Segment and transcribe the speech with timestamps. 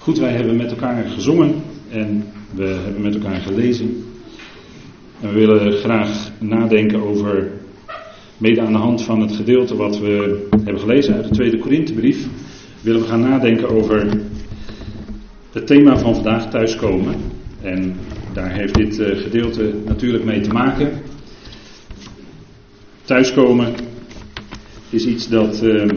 [0.00, 1.54] Goed, wij hebben met elkaar gezongen
[1.90, 4.04] en we hebben met elkaar gelezen.
[5.20, 7.50] En we willen graag nadenken over,
[8.38, 12.26] mede aan de hand van het gedeelte wat we hebben gelezen uit de Tweede Korinthebrief,
[12.80, 14.06] willen we gaan nadenken over
[15.52, 17.14] het thema van vandaag, thuiskomen.
[17.62, 17.96] En
[18.32, 20.90] daar heeft dit eh, gedeelte natuurlijk mee te maken.
[23.04, 23.74] Thuiskomen
[24.90, 25.88] is iets dat uh,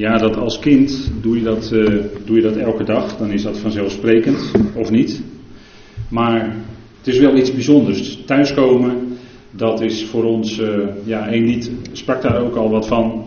[0.00, 3.42] ja, dat als kind doe je dat, uh, doe je dat elke dag, dan is
[3.42, 5.22] dat vanzelfsprekend, of niet.
[6.08, 6.56] Maar
[6.98, 8.18] het is wel iets bijzonders.
[8.26, 9.16] Thuiskomen,
[9.50, 10.68] dat is voor ons, uh,
[11.04, 13.24] ja, één lied sprak daar ook al wat van.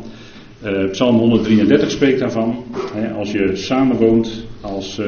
[0.63, 2.63] Uh, Psalm 133 spreekt daarvan.
[2.93, 5.01] Hè, als je samenwoont als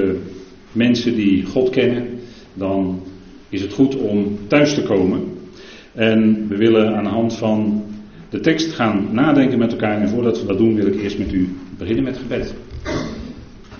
[0.71, 2.07] mensen die God kennen,
[2.53, 3.01] dan
[3.49, 5.23] is het goed om thuis te komen.
[5.93, 7.83] En we willen aan de hand van
[8.35, 10.01] de tekst gaan nadenken met elkaar.
[10.01, 12.55] En voordat we dat doen, wil ik eerst met u beginnen met gebed.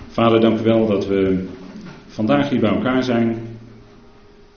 [0.08, 1.44] Vader, dank u wel dat we
[2.06, 3.36] vandaag hier bij elkaar zijn.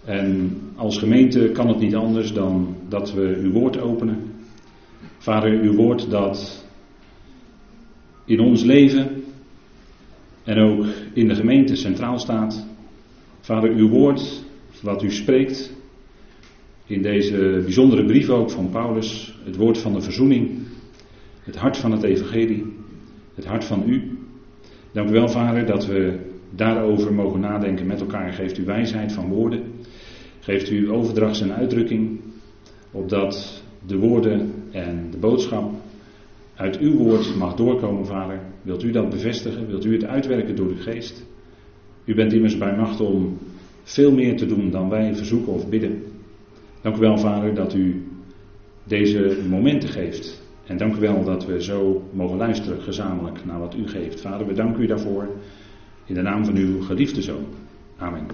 [0.06, 4.32] En als gemeente kan het niet anders dan dat we uw woord openen.
[5.18, 6.66] Vader, uw woord dat
[8.26, 9.24] in ons leven
[10.44, 12.66] en ook in de gemeente centraal staat.
[13.42, 14.44] Vader, uw woord
[14.82, 15.78] wat u spreekt
[16.90, 20.50] in deze bijzondere brief ook van Paulus, het woord van de verzoening,
[21.44, 22.66] het hart van het evangelie,
[23.36, 24.18] het hart van u.
[24.92, 28.34] Dank u wel, Vader, dat we daarover mogen nadenken met elkaar.
[28.34, 29.64] Geeft u wijsheid van woorden,
[30.40, 32.20] geeft u overdrachts- en uitdrukking,
[32.92, 35.72] opdat de woorden en de boodschap
[36.56, 38.40] uit uw woord mag doorkomen, Vader.
[38.62, 39.68] Wilt u dat bevestigen?
[39.68, 41.26] Wilt u het uitwerken door uw geest?
[42.06, 43.38] U bent immers bij macht om
[43.84, 46.09] veel meer te doen dan wij verzoeken of bidden.
[46.82, 48.08] Dank u wel, Vader, dat u
[48.84, 50.42] deze momenten geeft.
[50.66, 54.22] En dank u wel dat we zo mogen luisteren gezamenlijk naar wat u geeft.
[54.22, 55.28] Vader, we danken u daarvoor.
[56.06, 57.46] In de naam van uw geliefde zoon.
[57.98, 58.26] Amen.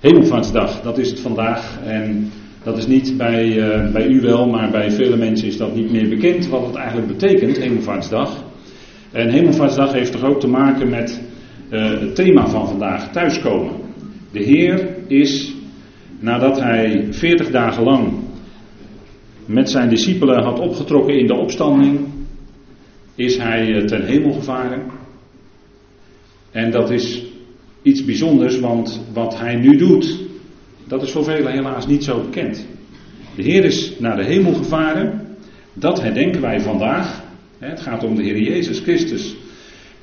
[0.00, 1.78] Hemelvaartsdag, dat is het vandaag.
[1.84, 2.30] En
[2.62, 5.92] dat is niet bij, uh, bij u wel, maar bij vele mensen is dat niet
[5.92, 8.44] meer bekend wat het eigenlijk betekent, Hemelvaartsdag.
[9.12, 11.20] En Hemelvaartsdag heeft toch ook te maken met
[11.70, 13.72] uh, het thema van vandaag, thuiskomen.
[14.32, 15.54] De Heer is
[16.22, 18.12] nadat hij veertig dagen lang
[19.46, 22.00] met zijn discipelen had opgetrokken in de opstanding,
[23.14, 24.82] is hij eh, ten hemel gevaren.
[26.50, 27.24] En dat is
[27.82, 30.18] iets bijzonders, want wat hij nu doet,
[30.86, 32.66] dat is voor velen helaas niet zo bekend.
[33.36, 35.36] De Heer is naar de hemel gevaren,
[35.72, 37.22] dat herdenken wij vandaag.
[37.58, 39.36] Het gaat om de Heer Jezus Christus,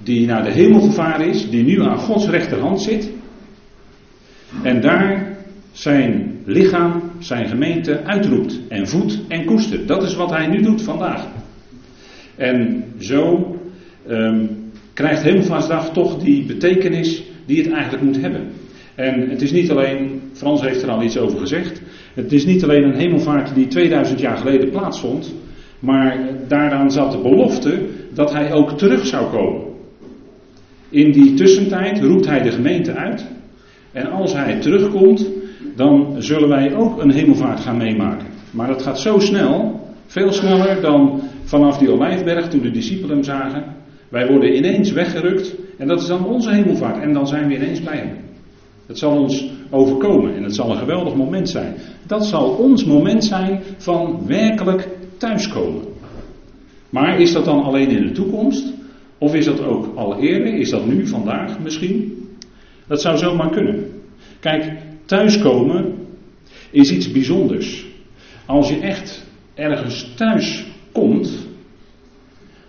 [0.03, 3.11] die naar de hemel gevaren is, die nu aan Gods rechterhand zit.
[4.63, 5.28] En daar
[5.79, 9.87] zijn lichaam, zijn gemeente uitroept en voedt en koestert.
[9.87, 11.27] Dat is wat hij nu doet vandaag.
[12.35, 13.55] En zo
[14.09, 14.49] um,
[14.93, 18.47] krijgt Hemelvaartsdag toch die betekenis die het eigenlijk moet hebben.
[18.95, 21.81] En het is niet alleen, Frans heeft er al iets over gezegd,
[22.13, 25.33] het is niet alleen een hemelvaart die 2000 jaar geleden plaatsvond,
[25.79, 27.79] maar daaraan zat de belofte
[28.13, 29.61] dat hij ook terug zou komen.
[30.89, 33.25] In die tussentijd roept hij de gemeente uit.
[33.91, 35.29] En als hij terugkomt,
[35.79, 38.27] dan zullen wij ook een hemelvaart gaan meemaken.
[38.51, 43.23] Maar dat gaat zo snel, veel sneller dan vanaf die olijfberg toen de discipelen hem
[43.23, 43.63] zagen.
[44.09, 47.83] Wij worden ineens weggerukt en dat is dan onze hemelvaart en dan zijn we ineens
[47.83, 48.17] bij hem.
[48.85, 51.73] Het zal ons overkomen en het zal een geweldig moment zijn.
[52.07, 54.87] Dat zal ons moment zijn van werkelijk
[55.17, 55.81] thuiskomen.
[56.89, 58.73] Maar is dat dan alleen in de toekomst?
[59.17, 60.53] Of is dat ook al eerder?
[60.53, 62.27] Is dat nu, vandaag misschien?
[62.87, 63.85] Dat zou zomaar kunnen.
[64.39, 66.07] Kijk, Thuiskomen
[66.71, 67.85] is iets bijzonders.
[68.45, 71.47] Als je echt ergens thuis komt,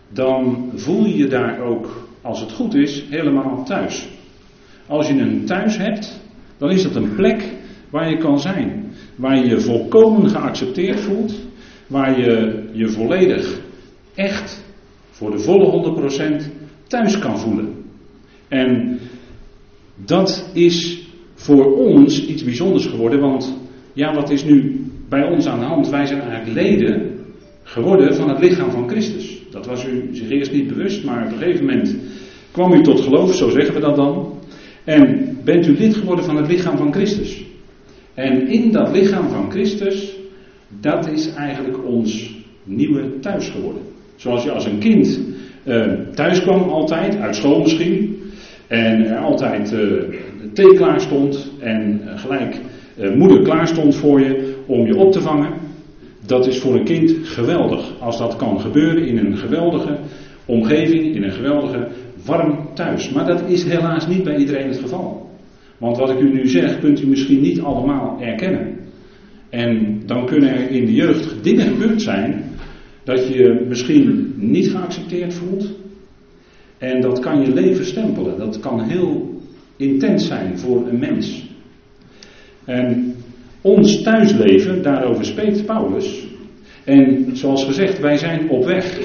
[0.08, 4.08] dan voel je je daar ook, als het goed is, helemaal thuis.
[4.86, 6.20] Als je een thuis hebt,
[6.58, 7.54] dan is dat een plek
[7.90, 8.92] waar je kan zijn.
[9.16, 11.34] Waar je je volkomen geaccepteerd voelt.
[11.86, 13.60] Waar je je volledig,
[14.14, 14.64] echt,
[15.10, 17.84] voor de volle 100% thuis kan voelen.
[18.48, 18.98] En
[19.96, 21.08] dat is
[21.40, 23.20] voor ons iets bijzonders geworden.
[23.20, 23.56] Want
[23.92, 25.88] ja, wat is nu bij ons aan de hand?
[25.88, 27.18] Wij zijn eigenlijk leden
[27.62, 29.42] geworden van het lichaam van Christus.
[29.50, 31.96] Dat was u zich eerst niet bewust, maar op een gegeven moment
[32.50, 34.32] kwam u tot geloof, zo zeggen we dat dan.
[34.84, 37.44] En bent u lid geworden van het lichaam van Christus.
[38.14, 40.16] En in dat lichaam van Christus,
[40.80, 42.34] dat is eigenlijk ons
[42.64, 43.82] nieuwe thuis geworden.
[44.16, 45.20] Zoals je als een kind
[45.64, 48.18] uh, thuis kwam altijd, uit school misschien.
[48.66, 49.80] En er altijd uh,
[50.52, 52.60] thee klaar stond en uh, gelijk
[52.98, 55.52] uh, moeder klaar stond voor je om je op te vangen.
[56.26, 58.00] Dat is voor een kind geweldig.
[58.00, 59.98] Als dat kan gebeuren in een geweldige
[60.44, 61.88] omgeving, in een geweldige
[62.24, 63.10] warm thuis.
[63.10, 65.30] Maar dat is helaas niet bij iedereen het geval.
[65.78, 68.76] Want wat ik u nu zeg, kunt u misschien niet allemaal erkennen.
[69.50, 72.44] En dan kunnen er in de jeugd dingen gebeurd zijn
[73.04, 75.68] dat je misschien niet geaccepteerd voelt.
[76.78, 78.38] En dat kan je leven stempelen.
[78.38, 79.39] Dat kan heel
[79.80, 81.48] intens zijn voor een mens.
[82.64, 83.14] En
[83.60, 86.26] ons thuisleven, daarover spreekt Paulus.
[86.84, 88.98] En zoals gezegd, wij zijn op weg.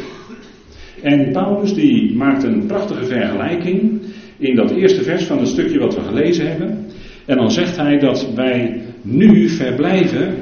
[1.01, 4.01] En Paulus die maakt een prachtige vergelijking
[4.37, 6.85] in dat eerste vers van het stukje wat we gelezen hebben.
[7.25, 10.35] En dan zegt hij dat wij nu verblijven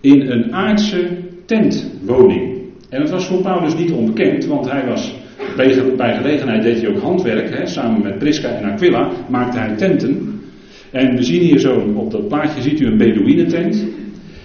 [0.00, 1.08] in een aardse
[1.44, 2.60] tentwoning.
[2.88, 5.14] En het was voor Paulus niet onbekend, want hij was
[5.96, 7.56] bij gelegenheid deed hij ook handwerk.
[7.56, 10.40] Hè, samen met Prisca en Aquila maakte hij tenten.
[10.90, 13.86] En we zien hier zo op dat plaatje ziet u een Bedouinentent.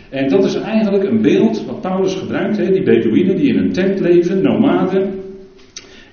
[0.10, 2.58] En dat is eigenlijk een beeld wat Paulus gebruikt.
[2.58, 5.14] Hè, die Bedouinen die in een tent leven, nomaden.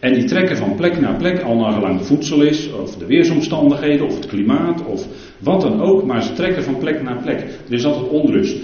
[0.00, 4.06] En die trekken van plek naar plek, al naar gelang voedsel is, of de weersomstandigheden,
[4.06, 5.06] of het klimaat, of
[5.38, 6.04] wat dan ook.
[6.04, 7.40] Maar ze trekken van plek naar plek.
[7.40, 8.56] Er is altijd onrust.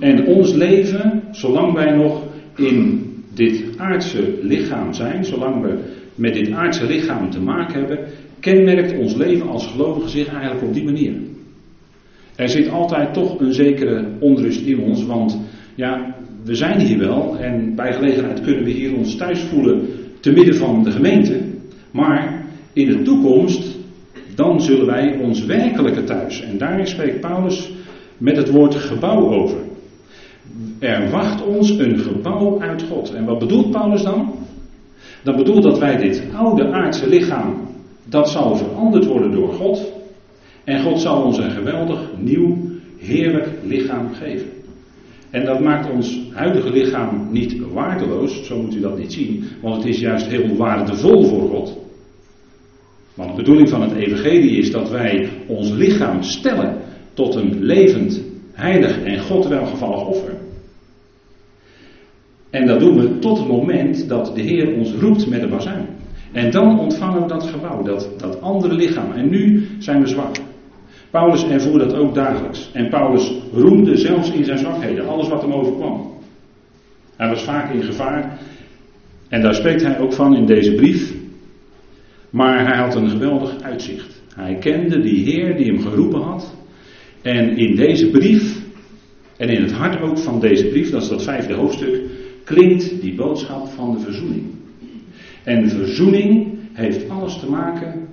[0.00, 2.22] En ons leven, zolang wij nog
[2.56, 3.03] in
[3.34, 5.78] dit aardse lichaam zijn, zolang we
[6.14, 7.98] met dit aardse lichaam te maken hebben,
[8.40, 11.12] kenmerkt ons leven als gelovigen zich eigenlijk op die manier.
[12.36, 15.40] Er zit altijd toch een zekere onrust in ons, want
[15.74, 19.88] ja, we zijn hier wel en bij gelegenheid kunnen we hier ons thuis voelen
[20.20, 21.40] te midden van de gemeente.
[21.90, 23.78] Maar in de toekomst,
[24.34, 27.72] dan zullen wij ons werkelijke thuis, en daar spreekt Paulus
[28.18, 29.58] met het woord gebouw over.
[30.78, 33.14] Er wacht ons een gebouw uit God.
[33.14, 34.34] En wat bedoelt Paulus dan?
[35.22, 37.68] Dat bedoelt dat wij dit oude aardse lichaam,
[38.04, 39.92] dat zal veranderd worden door God.
[40.64, 42.56] En God zal ons een geweldig, nieuw,
[42.98, 44.48] heerlijk lichaam geven.
[45.30, 49.76] En dat maakt ons huidige lichaam niet waardeloos, zo moet u dat niet zien, want
[49.76, 51.78] het is juist heel waardevol voor God.
[53.14, 56.76] Want de bedoeling van het Evangelie is dat wij ons lichaam stellen
[57.14, 58.23] tot een levend,
[58.54, 60.34] heilig en God welgevallig offer.
[62.50, 65.86] En dat doen we tot het moment dat de Heer ons roept met de bazuin.
[66.32, 69.12] En dan ontvangen we dat gebouw, dat, dat andere lichaam.
[69.12, 70.36] En nu zijn we zwak.
[71.10, 72.70] Paulus ervoer dat ook dagelijks.
[72.72, 76.12] En Paulus roemde zelfs in zijn zwakheden alles wat hem overkwam.
[77.16, 78.38] Hij was vaak in gevaar.
[79.28, 81.14] En daar spreekt hij ook van in deze brief.
[82.30, 84.22] Maar hij had een geweldig uitzicht.
[84.34, 86.54] Hij kende die Heer die hem geroepen had.
[87.24, 88.62] En in deze brief,
[89.36, 92.00] en in het hart ook van deze brief, dat is dat vijfde hoofdstuk,
[92.44, 94.42] klinkt die boodschap van de verzoening.
[95.44, 98.08] En verzoening heeft alles te maken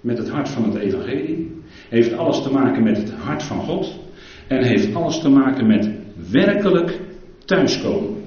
[0.00, 1.50] met het hart van het evangelie,
[1.88, 3.98] heeft alles te maken met het hart van God
[4.46, 5.90] en heeft alles te maken met
[6.30, 7.00] werkelijk
[7.44, 8.22] thuiskomen.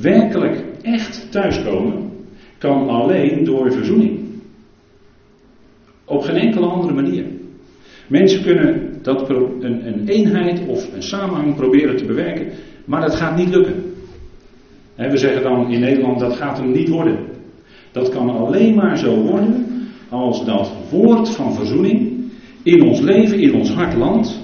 [0.00, 2.10] Werkelijk echt thuiskomen
[2.58, 4.18] kan alleen door verzoening.
[6.04, 7.24] Op geen enkele andere manier.
[8.08, 12.46] Mensen kunnen dat een, een eenheid of een samenhang proberen te bewerken,
[12.84, 13.74] maar dat gaat niet lukken.
[14.94, 17.16] En we zeggen dan in Nederland dat gaat hem niet worden.
[17.92, 19.66] Dat kan alleen maar zo worden
[20.08, 22.12] als dat woord van verzoening
[22.62, 24.40] in ons leven, in ons hart landt.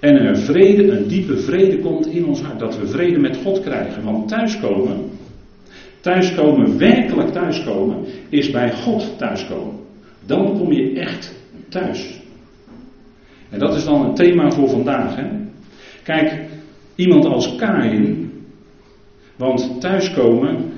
[0.00, 2.58] En er vrede, een diepe vrede komt in ons hart.
[2.58, 4.04] Dat we vrede met God krijgen.
[4.04, 4.96] Want thuiskomen,
[6.00, 7.96] thuiskomen, werkelijk thuiskomen,
[8.28, 9.74] is bij God thuiskomen.
[10.26, 11.34] Dan kom je echt
[11.68, 12.20] thuis.
[13.50, 15.16] En dat is dan het thema voor vandaag.
[15.16, 15.26] Hè?
[16.02, 16.40] Kijk,
[16.94, 18.32] iemand als Kain,
[19.36, 20.72] want thuiskomen,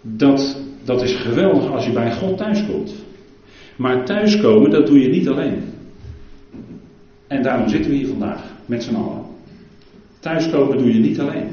[0.00, 2.94] dat, dat is geweldig als je bij God thuiskomt.
[3.76, 5.62] Maar thuiskomen, dat doe je niet alleen.
[7.26, 9.24] En daarom zitten we hier vandaag, met z'n allen.
[10.20, 11.48] Thuiskomen doe je niet alleen.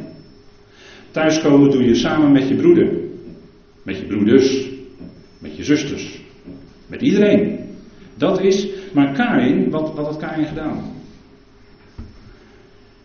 [1.11, 2.91] Thuiskomen doe je samen met je broeder.
[3.83, 4.69] Met je broeders.
[5.39, 6.21] Met je zusters.
[6.87, 7.59] Met iedereen.
[8.15, 10.81] Dat is, maar Kain, wat, wat had Kain gedaan?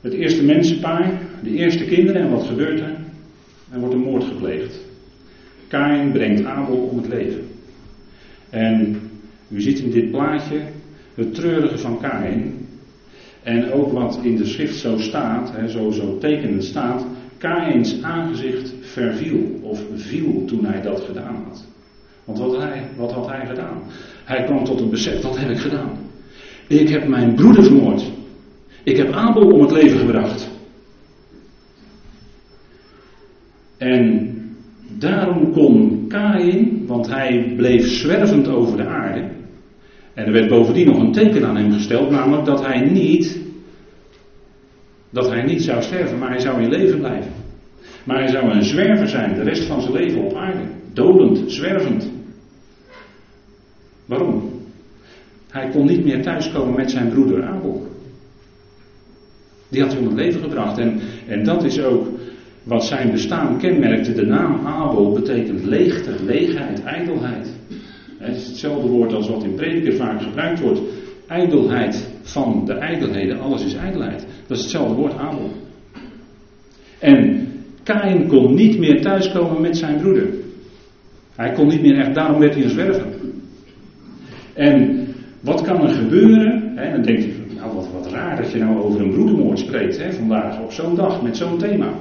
[0.01, 2.97] Het eerste mensenpaar, de eerste kinderen en wat gebeurt er?
[3.71, 4.81] Er wordt een moord gepleegd.
[5.69, 7.47] Kain brengt Abel om het leven.
[8.51, 9.01] En
[9.49, 10.61] u ziet in dit plaatje
[11.15, 12.67] het treurige van Kain.
[13.43, 17.07] En ook wat in de schrift zo staat, hè, zo, zo tekenend staat.
[17.39, 21.65] Kains aangezicht verviel of viel toen hij dat gedaan had.
[22.25, 23.83] Want wat had, hij, wat had hij gedaan?
[24.25, 25.99] Hij kwam tot een besef, wat heb ik gedaan?
[26.69, 28.11] Ik heb mijn broeder vermoord.
[28.85, 30.51] Ik heb Abel om het leven gebracht.
[33.77, 34.33] En
[34.99, 39.31] daarom kon Kain, want hij bleef zwervend over de aarde.
[40.15, 43.41] En er werd bovendien nog een teken aan hem gesteld, namelijk dat hij niet,
[45.11, 47.33] dat hij niet zou sterven, maar hij zou in leven blijven.
[48.05, 50.65] Maar hij zou een zwerver zijn, de rest van zijn leven op aarde.
[50.93, 52.11] Dodend, zwervend.
[54.13, 54.43] Waarom?
[55.51, 57.87] Hij kon niet meer thuiskomen met zijn broeder Abel.
[59.69, 60.79] Die had hij om het leven gebracht.
[60.79, 62.07] En, en dat is ook
[62.63, 64.13] wat zijn bestaan kenmerkte.
[64.13, 67.53] De naam Abel betekent leegte, leegheid, ijdelheid.
[68.19, 70.81] Het is hetzelfde woord als wat in prediker vaak gebruikt wordt.
[71.27, 74.27] Ijdelheid van de ijdelheden, alles is ijdelheid.
[74.47, 75.51] Dat is hetzelfde woord Abel.
[76.99, 77.49] En
[77.83, 80.29] Kain kon niet meer thuiskomen met zijn broeder.
[81.37, 83.21] Hij kon niet meer echt, daarom werd hij een zwerver.
[84.55, 85.07] En
[85.41, 86.73] wat kan er gebeuren?
[86.77, 89.99] Hè, dan denk je, nou wat, wat raar dat je nou over een broedermoord spreekt
[89.99, 91.93] hè, vandaag, op zo'n dag, met zo'n thema.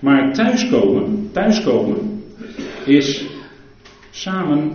[0.00, 2.22] Maar thuiskomen, thuiskomen
[2.84, 3.26] is
[4.10, 4.72] samen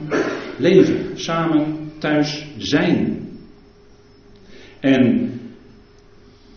[0.57, 1.63] leven, samen
[1.97, 3.19] thuis zijn.
[4.79, 5.31] En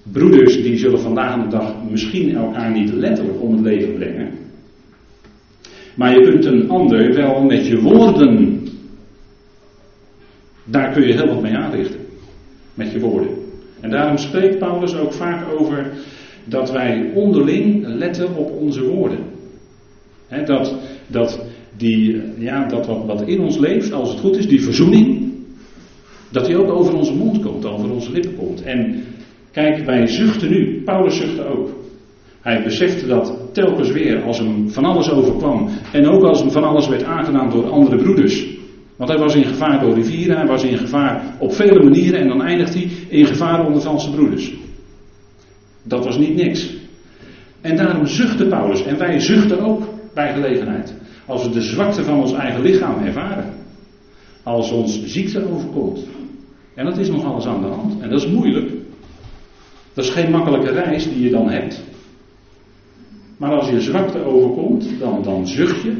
[0.02, 4.28] broeders die zullen vandaag de dag misschien elkaar niet letterlijk om het leven brengen.
[5.94, 8.60] Maar je kunt een ander wel met je woorden.
[10.64, 12.00] Daar kun je heel wat mee aanrichten.
[12.75, 13.29] Met je woorden.
[13.81, 15.93] En daarom spreekt Paulus ook vaak over
[16.45, 19.19] dat wij onderling letten op onze woorden.
[20.45, 20.75] dat,
[21.07, 21.45] dat,
[21.76, 25.33] die, ja, dat wat, in ons leeft, als het goed is, die verzoening,
[26.31, 28.62] dat die ook over onze mond komt, over onze lippen komt.
[28.62, 29.02] En
[29.50, 31.79] kijk, wij zuchten nu, Paulus zuchtte ook.
[32.40, 36.64] Hij besefte dat telkens weer als hem van alles overkwam en ook als hem van
[36.64, 38.59] alles werd aangedaan door andere broeders.
[39.00, 42.28] Want hij was in gevaar door rivieren, hij was in gevaar op vele manieren en
[42.28, 44.52] dan eindigt hij in gevaar onder valse broeders.
[45.83, 46.75] Dat was niet niks.
[47.61, 50.95] En daarom zuchtte Paulus en wij zuchten ook bij gelegenheid.
[51.26, 53.45] Als we de zwakte van ons eigen lichaam ervaren.
[54.42, 56.07] Als ons ziekte overkomt.
[56.75, 58.00] En dat is nog alles aan de hand.
[58.00, 58.71] En dat is moeilijk.
[59.95, 61.83] Dat is geen makkelijke reis die je dan hebt.
[63.37, 65.92] Maar als je zwakte overkomt, dan, dan zucht je.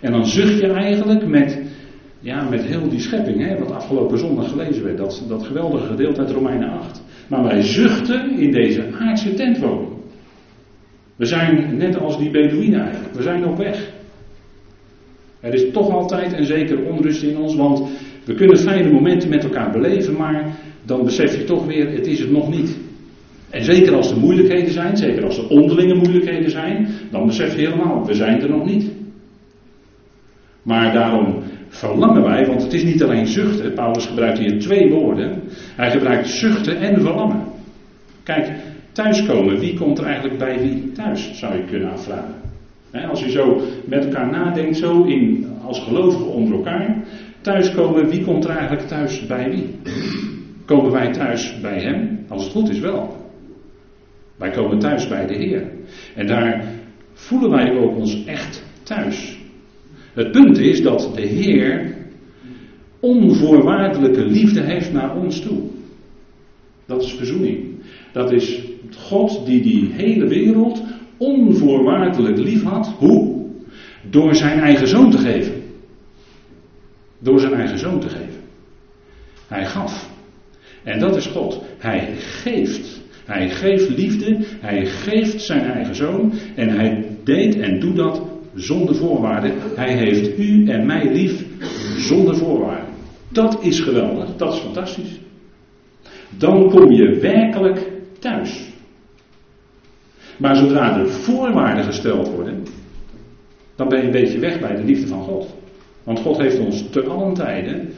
[0.00, 1.66] En dan zucht je eigenlijk met,
[2.20, 4.96] ja, met heel die schepping, hè, wat afgelopen zondag gelezen werd.
[4.96, 7.02] Dat, dat geweldige gedeelte uit Romeinen 8.
[7.28, 9.88] Maar wij zuchten in deze aardse tentwoning.
[11.16, 13.14] We zijn net als die Bedouinen eigenlijk.
[13.14, 13.90] We zijn op weg.
[15.40, 17.82] Er is toch altijd en zeker onrust in ons, want
[18.24, 22.20] we kunnen fijne momenten met elkaar beleven, maar dan besef je toch weer, het is
[22.20, 22.78] het nog niet.
[23.50, 27.60] En zeker als er moeilijkheden zijn, zeker als er onderlinge moeilijkheden zijn, dan besef je
[27.60, 28.90] helemaal, we zijn er nog niet.
[30.62, 35.42] Maar daarom verlangen wij, want het is niet alleen zuchten, Paulus gebruikt hier twee woorden.
[35.76, 37.42] Hij gebruikt zuchten en verlangen.
[38.22, 38.50] Kijk,
[38.92, 42.34] thuiskomen, wie komt er eigenlijk bij wie thuis, zou je kunnen afvragen.
[43.08, 46.96] als je zo met elkaar nadenkt, zo in, als gelovigen onder elkaar,
[47.40, 49.74] thuiskomen, wie komt er eigenlijk thuis bij wie?
[50.64, 52.24] Komen wij thuis bij hem?
[52.28, 53.16] Als het goed is wel.
[54.36, 55.62] Wij komen thuis bij de Heer.
[56.14, 56.64] En daar
[57.12, 59.38] voelen wij ook ons echt thuis.
[60.18, 61.96] Het punt is dat de Heer
[63.00, 65.60] onvoorwaardelijke liefde heeft naar ons toe.
[66.86, 67.66] Dat is verzoening.
[68.12, 68.60] Dat is
[68.96, 70.82] God die die hele wereld
[71.16, 72.94] onvoorwaardelijk lief had.
[72.98, 73.46] Hoe?
[74.10, 75.62] Door zijn eigen zoon te geven.
[77.18, 78.40] Door zijn eigen zoon te geven.
[79.46, 80.10] Hij gaf.
[80.82, 81.62] En dat is God.
[81.78, 83.00] Hij geeft.
[83.24, 84.36] Hij geeft liefde.
[84.60, 86.32] Hij geeft zijn eigen zoon.
[86.54, 89.52] En hij deed en doet dat zonder voorwaarden.
[89.74, 91.44] Hij heeft u en mij lief
[91.96, 92.94] zonder voorwaarden.
[93.28, 94.36] Dat is geweldig.
[94.36, 95.18] Dat is fantastisch.
[96.30, 98.68] Dan kom je werkelijk thuis.
[100.36, 102.62] Maar zodra er voorwaarden gesteld worden,
[103.76, 105.54] dan ben je een beetje weg bij de liefde van God.
[106.04, 107.92] Want God heeft ons te allen tijden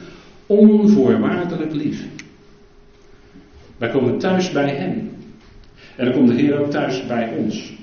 [0.45, 2.07] onvoorwaardelijk lief.
[3.77, 5.11] Wij komen thuis bij Hem.
[5.95, 7.73] En dan komt de Heer ook thuis bij ons.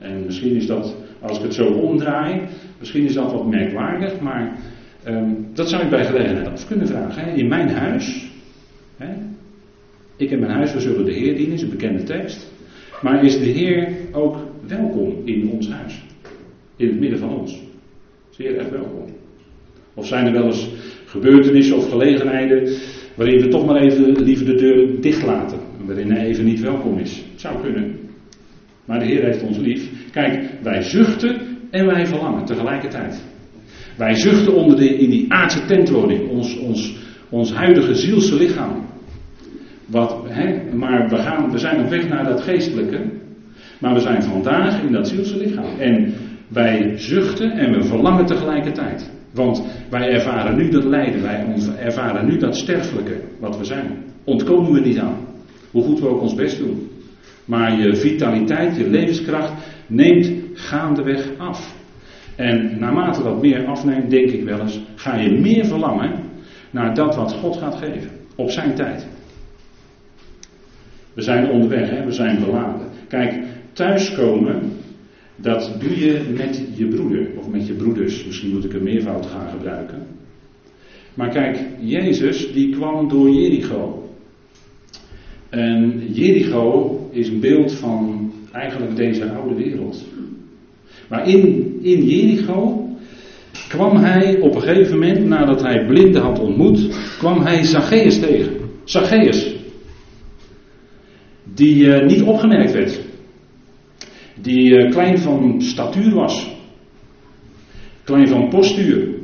[0.00, 2.40] En misschien is dat, als ik het zo omdraai,
[2.78, 4.58] misschien is dat wat merkwaardig, maar
[5.06, 7.24] um, dat zou ik bij gelegenheid af kunnen vragen.
[7.24, 7.32] Hè?
[7.32, 8.30] In mijn huis,
[8.96, 9.14] hè?
[10.16, 12.52] ik en mijn huis, we zullen de Heer dienen, is een bekende tekst.
[13.02, 16.04] Maar is de Heer ook welkom in ons huis?
[16.76, 17.62] In het midden van ons?
[18.30, 19.04] Zeer erg welkom.
[19.94, 20.70] Of zijn er wel eens
[21.06, 22.72] gebeurtenissen of gelegenheden
[23.14, 25.58] waarin we toch maar even liever de deur dicht laten?
[25.86, 27.24] Waarin hij even niet welkom is?
[27.34, 28.09] Zou kunnen.
[28.90, 29.90] Maar de Heer heeft ons lief.
[30.12, 31.36] Kijk, wij zuchten
[31.70, 33.22] en wij verlangen tegelijkertijd.
[33.96, 36.96] Wij zuchten onder de, in die aardse tentwoning, ons, ons,
[37.28, 38.86] ons huidige zielse lichaam.
[39.86, 43.00] Wat, hè, maar we, gaan, we zijn op weg naar dat geestelijke.
[43.80, 45.78] Maar we zijn vandaag in dat zielse lichaam.
[45.78, 46.14] En
[46.48, 49.10] wij zuchten en we verlangen tegelijkertijd.
[49.32, 51.46] Want wij ervaren nu dat lijden, wij
[51.78, 54.04] ervaren nu dat sterfelijke wat we zijn.
[54.24, 55.16] Ontkomen we niet aan.
[55.70, 56.89] Hoe goed we ook ons best doen.
[57.50, 59.52] Maar je vitaliteit, je levenskracht
[59.86, 61.74] neemt gaandeweg af.
[62.36, 66.12] En naarmate dat meer afneemt, denk ik wel eens, ga je meer verlangen
[66.70, 68.10] naar dat wat God gaat geven.
[68.34, 69.06] Op zijn tijd.
[71.14, 72.04] We zijn onderweg, hè?
[72.04, 72.86] we zijn beladen.
[73.08, 73.42] Kijk,
[73.72, 74.72] thuiskomen,
[75.36, 77.26] dat doe je met je broeder.
[77.38, 78.24] Of met je broeders.
[78.24, 80.06] Misschien moet ik een meervoud gaan gebruiken.
[81.14, 84.09] Maar kijk, Jezus die kwam door Jericho.
[85.50, 90.04] En Jericho is een beeld van eigenlijk deze oude wereld.
[91.08, 92.88] Maar in, in Jericho
[93.68, 96.88] kwam hij op een gegeven moment, nadat hij blinden had ontmoet,
[97.18, 98.52] kwam hij Zacchaeus tegen.
[98.84, 99.54] Zacchaeus.
[101.54, 103.00] Die uh, niet opgemerkt werd.
[104.40, 106.56] Die uh, klein van statuur was.
[108.04, 109.19] Klein van postuur.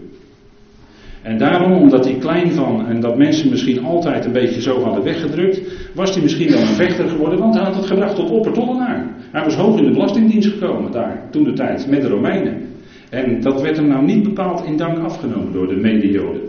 [1.27, 5.05] En daarom, omdat hij klein van en dat mensen misschien altijd een beetje zo hadden
[5.05, 5.61] weggedrukt,
[5.95, 9.07] was hij misschien wel een vechter geworden, want hij had het gebracht tot oppertollenaar.
[9.33, 12.63] Hij was hoog in de belastingdienst gekomen daar, toen de tijd, met de Romeinen.
[13.11, 16.43] En dat werd hem nou niet bepaald in dank afgenomen door de mede-Joden.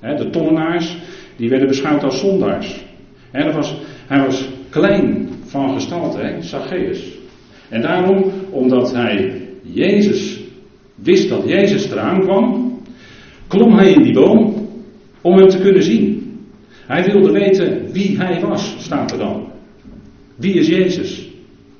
[0.00, 0.98] De tollenaars,
[1.36, 2.84] die werden beschouwd als zondaars.
[3.32, 6.90] Was, hij was klein van gestalte, he.
[7.68, 10.40] En daarom, omdat hij Jezus
[10.94, 12.75] wist dat Jezus eraan kwam,
[13.48, 14.68] klom hij in die boom
[15.20, 16.24] om hem te kunnen zien.
[16.86, 19.46] Hij wilde weten wie hij was, staat er dan.
[20.36, 21.30] Wie is Jezus?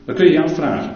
[0.04, 0.92] Dat kun je je afvragen.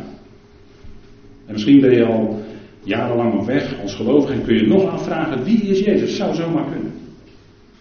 [1.47, 2.43] En misschien ben je al
[2.83, 6.17] jarenlang op weg als gelovige en kun je nog afvragen wie is Jezus?
[6.17, 6.93] Zou zomaar kunnen.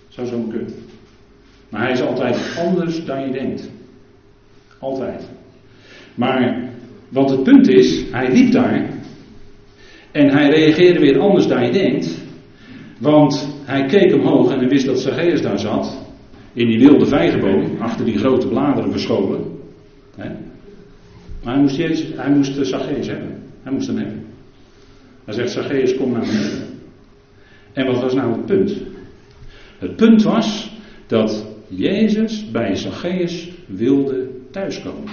[0.07, 0.73] Zou zomaar kunnen.
[1.69, 3.71] Maar hij is altijd anders dan je denkt.
[4.79, 5.29] Altijd.
[6.15, 6.69] Maar
[7.09, 8.89] wat het punt is, hij liep daar
[10.11, 12.18] en hij reageerde weer anders dan je denkt.
[12.99, 16.07] Want hij keek omhoog en hij wist dat Zacchaeus daar zat.
[16.53, 19.57] In die wilde vijgenboom, achter die grote bladeren verscholen.
[21.43, 23.43] Maar hij moest, Jezus, hij moest Zacchaeus hebben.
[23.63, 24.25] Hij moest hem hebben.
[25.25, 26.67] Hij zegt, Zacchaeus, kom naar beneden.
[27.73, 28.77] En wat was nou het punt?
[29.77, 35.11] Het punt was dat Jezus bij Zacchaeus wilde thuiskomen.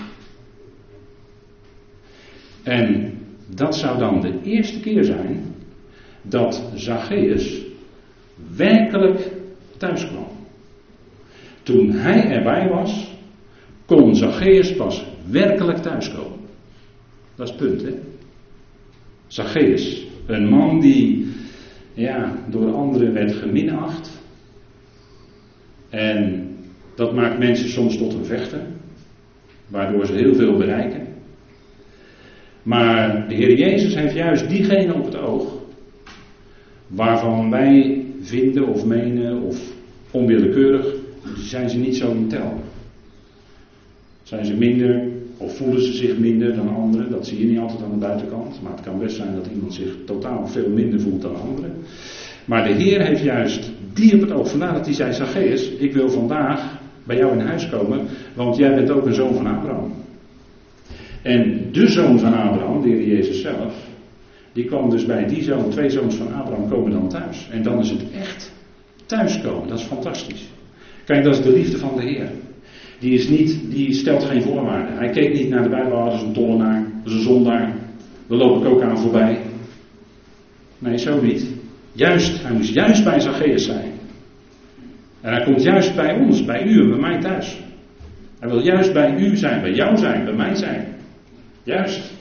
[2.62, 5.54] En dat zou dan de eerste keer zijn
[6.22, 7.65] dat Zacchaeus
[8.56, 9.30] werkelijk
[9.76, 10.26] thuis kwam.
[11.62, 13.14] Toen hij erbij was,
[13.86, 16.38] kon Zacchaeus pas werkelijk thuiskomen.
[17.34, 17.94] Dat is het punt, hè?
[19.26, 21.28] Zacchaeus, een man die
[21.94, 24.10] ja, door anderen werd geminacht.
[25.90, 26.48] En
[26.94, 28.60] dat maakt mensen soms tot een vechter,
[29.68, 31.06] waardoor ze heel veel bereiken.
[32.62, 35.54] Maar de Heer Jezus heeft juist diegene op het oog
[36.86, 39.72] waarvan wij vinden of menen of
[40.10, 40.94] onwillekeurig,
[41.36, 42.60] zijn ze niet zo in tel.
[44.22, 45.02] Zijn ze minder
[45.36, 47.10] of voelen ze zich minder dan anderen?
[47.10, 48.62] Dat zie je niet altijd aan de buitenkant.
[48.62, 51.72] Maar het kan best zijn dat iemand zich totaal veel minder voelt dan anderen.
[52.44, 54.50] Maar de Heer heeft juist die op het oog.
[54.50, 58.00] Vandaar dat hij zei: Zacchaeus, ik wil vandaag bij jou in huis komen,
[58.34, 59.92] want jij bent ook een zoon van Abraham.
[61.22, 63.85] En de zoon van Abraham, de Heer Jezus zelf,
[64.56, 67.48] die kwam dus bij die zoon, twee zoons van Abraham komen dan thuis.
[67.50, 68.52] En dan is het echt
[69.06, 70.48] thuiskomen, dat is fantastisch.
[71.04, 72.30] Kijk, dat is de liefde van de Heer.
[72.98, 74.96] Die, is niet, die stelt geen voorwaarden.
[74.96, 77.74] Hij keek niet naar de Bijbel, dat is een tollenaar, dat is een zondaar.
[78.26, 79.40] Daar loop ik ook aan voorbij.
[80.78, 81.46] Nee, zo niet.
[81.92, 83.92] Juist, hij moest juist bij Zacchaeus zijn.
[85.20, 87.60] En hij komt juist bij ons, bij u en bij mij thuis.
[88.38, 90.86] Hij wil juist bij u zijn, bij jou zijn, bij mij zijn.
[91.62, 92.14] Juist.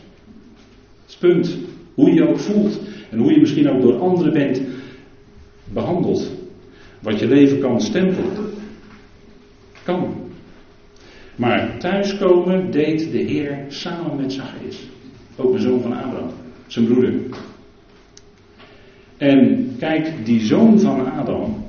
[1.19, 1.57] Punt.
[1.95, 2.79] Hoe je je ook voelt.
[3.09, 4.61] En hoe je misschien ook door anderen bent
[5.73, 6.31] behandeld.
[6.99, 8.31] Wat je leven kan stempelen.
[9.83, 10.13] Kan.
[11.35, 14.79] Maar thuiskomen deed de Heer samen met Zacchaeus.
[15.35, 16.31] Ook een zoon van Abraham.
[16.67, 17.13] Zijn broeder.
[19.17, 21.65] En kijk, die zoon van Adam.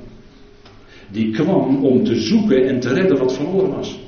[1.11, 3.99] Die kwam om te zoeken en te redden wat verloren was.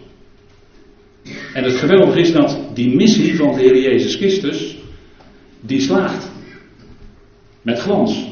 [1.55, 4.78] En het geweldige is dat die missie van de Heer Jezus Christus
[5.61, 6.31] die slaagt.
[7.63, 8.27] Met glans.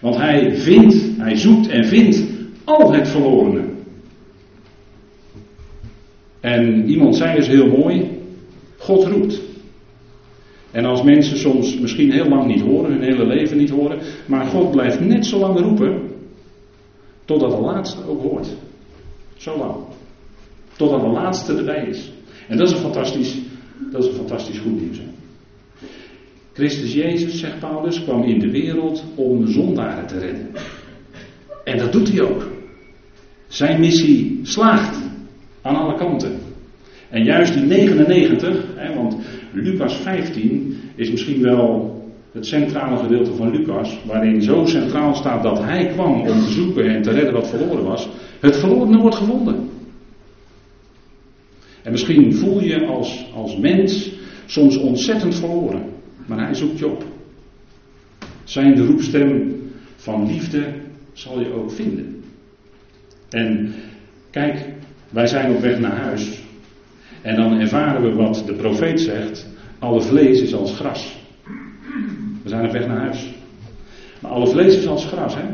[0.00, 2.22] Want hij vindt, hij zoekt en vindt
[2.64, 3.64] al het verlorene.
[6.40, 8.10] En iemand zei dus heel mooi:
[8.76, 9.40] God roept.
[10.70, 14.46] En als mensen soms misschien heel lang niet horen, hun hele leven niet horen, maar
[14.46, 16.00] God blijft net zo lang roepen,
[17.24, 18.48] totdat de laatste ook hoort.
[19.36, 19.74] Zo lang.
[20.76, 22.12] Totdat de laatste erbij is.
[22.48, 23.38] En dat is een fantastisch,
[23.92, 24.98] dat is een fantastisch goed nieuws.
[26.56, 30.48] Christus Jezus, zegt Paulus, kwam in de wereld om zondaren te redden.
[31.64, 32.46] En dat doet hij ook.
[33.46, 34.98] Zijn missie slaagt
[35.62, 36.38] aan alle kanten.
[37.08, 39.16] En juist die 99, hè, want
[39.52, 41.94] Lucas 15 is misschien wel
[42.32, 46.88] het centrale gedeelte van Lucas, waarin zo centraal staat dat hij kwam om te zoeken
[46.88, 48.08] en te redden wat verloren was,
[48.40, 49.68] het verlorene wordt gevonden.
[51.82, 54.10] En misschien voel je als, als mens
[54.46, 55.94] soms ontzettend verloren,
[56.26, 57.04] maar hij zoekt je op.
[58.44, 59.60] Zijn de roepstem
[59.96, 60.64] van liefde
[61.12, 62.22] zal je ook vinden.
[63.30, 63.74] En
[64.30, 64.64] kijk,
[65.10, 66.40] wij zijn op weg naar huis.
[67.22, 69.46] En dan ervaren we wat de profeet zegt:
[69.78, 71.16] alle vlees is als gras.
[72.42, 73.34] We zijn op weg naar huis.
[74.20, 75.44] Maar alle vlees is als gras, hè?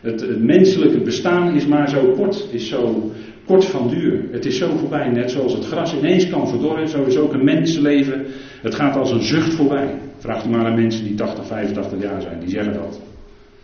[0.00, 3.12] Het, menselijke bestaan is maar zo kort, is zo
[3.46, 4.24] kort van duur.
[4.30, 7.44] Het is zo voorbij, net zoals het gras ineens kan verdorren, zo is ook een
[7.44, 8.26] mensenleven.
[8.64, 9.98] Het gaat als een zucht voorbij.
[10.18, 13.00] Vraag maar aan mensen die 80, 85 jaar zijn, die zeggen dat.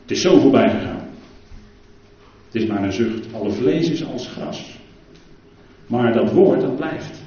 [0.02, 1.08] Het is zo voorbij gegaan.
[2.46, 3.34] Het is maar een zucht.
[3.34, 4.78] Alle vlees is als gras.
[5.86, 7.22] Maar dat woord, dat blijft.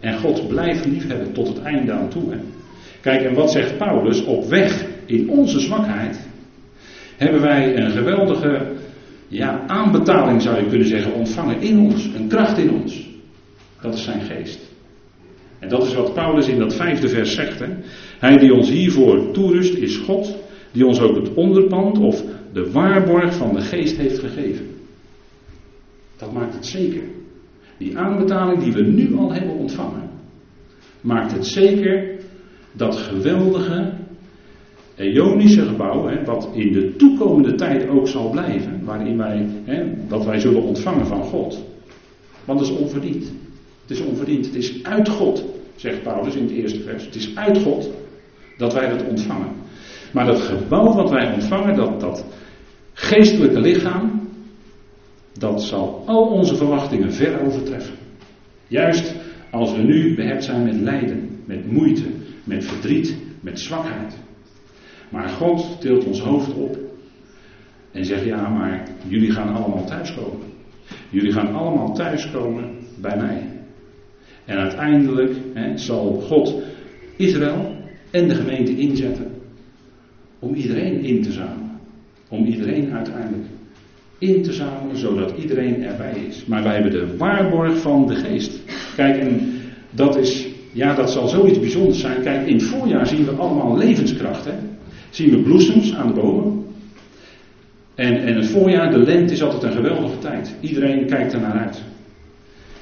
[0.00, 2.30] En God blijft liefhebben tot het einde aan toe.
[2.30, 2.38] Hè?
[3.00, 4.24] Kijk, en wat zegt Paulus?
[4.24, 6.18] Op weg in onze zwakheid
[7.16, 8.72] hebben wij een geweldige
[9.28, 12.04] ja, aanbetaling, zou je kunnen zeggen, ontvangen in ons.
[12.04, 13.08] Een kracht in ons.
[13.80, 14.68] Dat is zijn geest.
[15.58, 17.58] En dat is wat Paulus in dat vijfde vers zegt.
[17.58, 17.66] Hè?
[18.18, 20.36] Hij die ons hiervoor toerust is God,
[20.72, 24.66] die ons ook het onderpand of de waarborg van de geest heeft gegeven.
[26.16, 27.02] Dat maakt het zeker.
[27.76, 30.10] Die aanbetaling die we nu al hebben ontvangen,
[31.00, 32.16] maakt het zeker
[32.72, 33.92] dat geweldige
[34.96, 40.24] Ionische gebouw, hè, wat in de toekomende tijd ook zal blijven, waarin wij, hè, dat
[40.24, 41.64] wij zullen ontvangen van God.
[42.44, 43.32] Want het is onverdiend.
[43.88, 44.46] Het is onverdiend.
[44.46, 45.44] Het is uit God,
[45.76, 47.04] zegt Paulus in het eerste vers.
[47.04, 47.90] Het is uit God
[48.56, 49.52] dat wij dat ontvangen.
[50.12, 52.24] Maar dat gebouw wat wij ontvangen, dat, dat
[52.92, 54.28] geestelijke lichaam,
[55.38, 57.94] dat zal al onze verwachtingen ver overtreffen.
[58.66, 59.14] Juist
[59.50, 62.04] als we nu behept zijn met lijden, met moeite,
[62.44, 64.16] met verdriet, met zwakheid.
[65.08, 66.78] Maar God tilt ons hoofd op
[67.92, 70.46] en zegt: Ja, maar jullie gaan allemaal thuiskomen.
[71.10, 73.57] Jullie gaan allemaal thuiskomen bij mij.
[74.48, 76.54] En uiteindelijk hè, zal God
[77.16, 77.74] Israël
[78.10, 79.26] en de gemeente inzetten
[80.38, 81.80] om iedereen in te zamelen.
[82.28, 83.46] Om iedereen uiteindelijk
[84.18, 86.44] in te zamelen, zodat iedereen erbij is.
[86.44, 88.60] Maar wij hebben de waarborg van de geest.
[88.96, 92.22] Kijk, en dat is, ja, dat zal zoiets bijzonders zijn.
[92.22, 94.44] Kijk, in het voorjaar zien we allemaal levenskracht.
[94.44, 94.54] Hè?
[95.10, 96.64] Zien we bloesems aan de bomen.
[97.94, 100.54] En, en het voorjaar, de lente is altijd een geweldige tijd.
[100.60, 101.82] Iedereen kijkt er naar uit.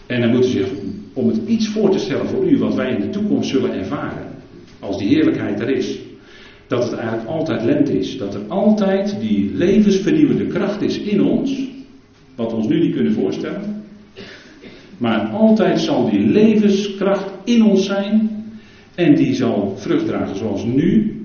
[0.06, 0.68] En dan moet u zich,
[1.12, 4.26] om het iets voor te stellen voor u, wat wij in de toekomst zullen ervaren,
[4.80, 5.98] als die heerlijkheid er is,
[6.66, 8.18] dat het eigenlijk altijd lente is.
[8.18, 11.68] Dat er altijd die levensvernieuwende kracht is in ons,
[12.34, 13.84] wat we ons nu niet kunnen voorstellen.
[14.98, 18.30] Maar altijd zal die levenskracht in ons zijn
[18.94, 21.16] en die zal vrucht dragen zoals nu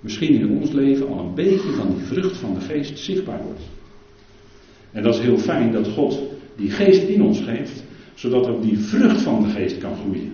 [0.00, 3.62] misschien in ons leven al een beetje van die vrucht van de geest zichtbaar wordt.
[4.92, 6.22] En dat is heel fijn dat God
[6.56, 7.84] die geest in ons geeft,
[8.22, 10.32] zodat ook die vrucht van de geest kan groeien.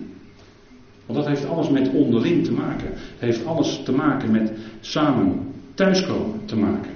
[1.05, 2.87] Want dat heeft alles met onderling te maken.
[2.93, 5.39] Het heeft alles te maken met samen
[5.73, 6.91] thuiskomen te maken.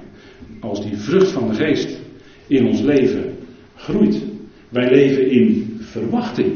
[0.60, 2.00] Als die vrucht van de geest
[2.48, 3.36] in ons leven
[3.76, 4.22] groeit.
[4.70, 6.52] Wij leven in verwachting.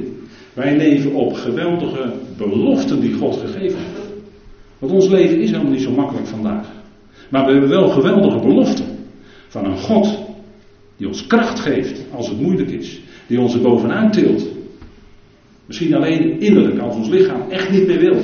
[0.54, 4.12] Wij leven op geweldige beloften die God gegeven heeft.
[4.80, 6.67] Want ons leven is helemaal niet zo makkelijk vandaag.
[7.30, 8.86] Maar we hebben wel geweldige beloften.
[9.47, 10.27] Van een God
[10.98, 13.00] die ons kracht geeft als het moeilijk is.
[13.28, 14.48] Die ons er bovenuit tilt.
[15.66, 18.18] Misschien alleen innerlijk, als ons lichaam echt niet meer wil.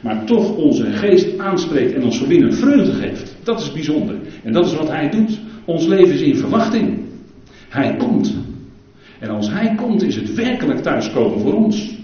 [0.00, 3.36] Maar toch onze geest aanspreekt en ons verbinden vreugde geeft.
[3.42, 4.16] Dat is bijzonder.
[4.42, 5.38] En dat is wat hij doet.
[5.64, 6.98] Ons leven is in verwachting.
[7.68, 8.36] Hij komt.
[9.18, 11.94] En als hij komt is het werkelijk thuiskomen voor ons.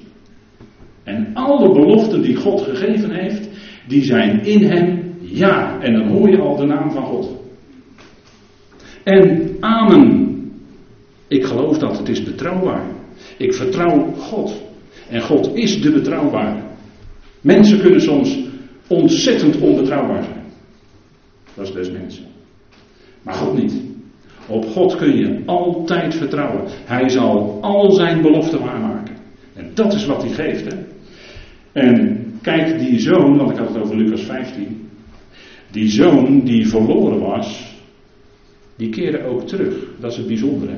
[1.05, 3.48] En alle beloften die God gegeven heeft,
[3.88, 5.81] die zijn in hem ja.
[5.81, 7.41] En dan hoor je al de naam van God.
[9.04, 10.30] En amen.
[11.28, 12.86] Ik geloof dat het is betrouwbaar.
[13.36, 14.62] Ik vertrouw God.
[15.08, 16.60] En God is de betrouwbare.
[17.40, 18.38] Mensen kunnen soms
[18.86, 20.44] ontzettend onbetrouwbaar zijn.
[21.54, 22.24] Dat is des mensen.
[23.22, 23.74] Maar God niet.
[24.46, 26.64] Op God kun je altijd vertrouwen.
[26.84, 29.14] Hij zal al zijn beloften waarmaken.
[29.54, 30.72] En dat is wat hij geeft.
[30.72, 30.78] Hè?
[31.72, 34.88] En kijk, die zoon, want ik had het over Lucas 15.
[35.70, 37.71] Die zoon die verloren was,
[38.76, 39.74] die keerde ook terug.
[40.00, 40.76] Dat is het bijzondere.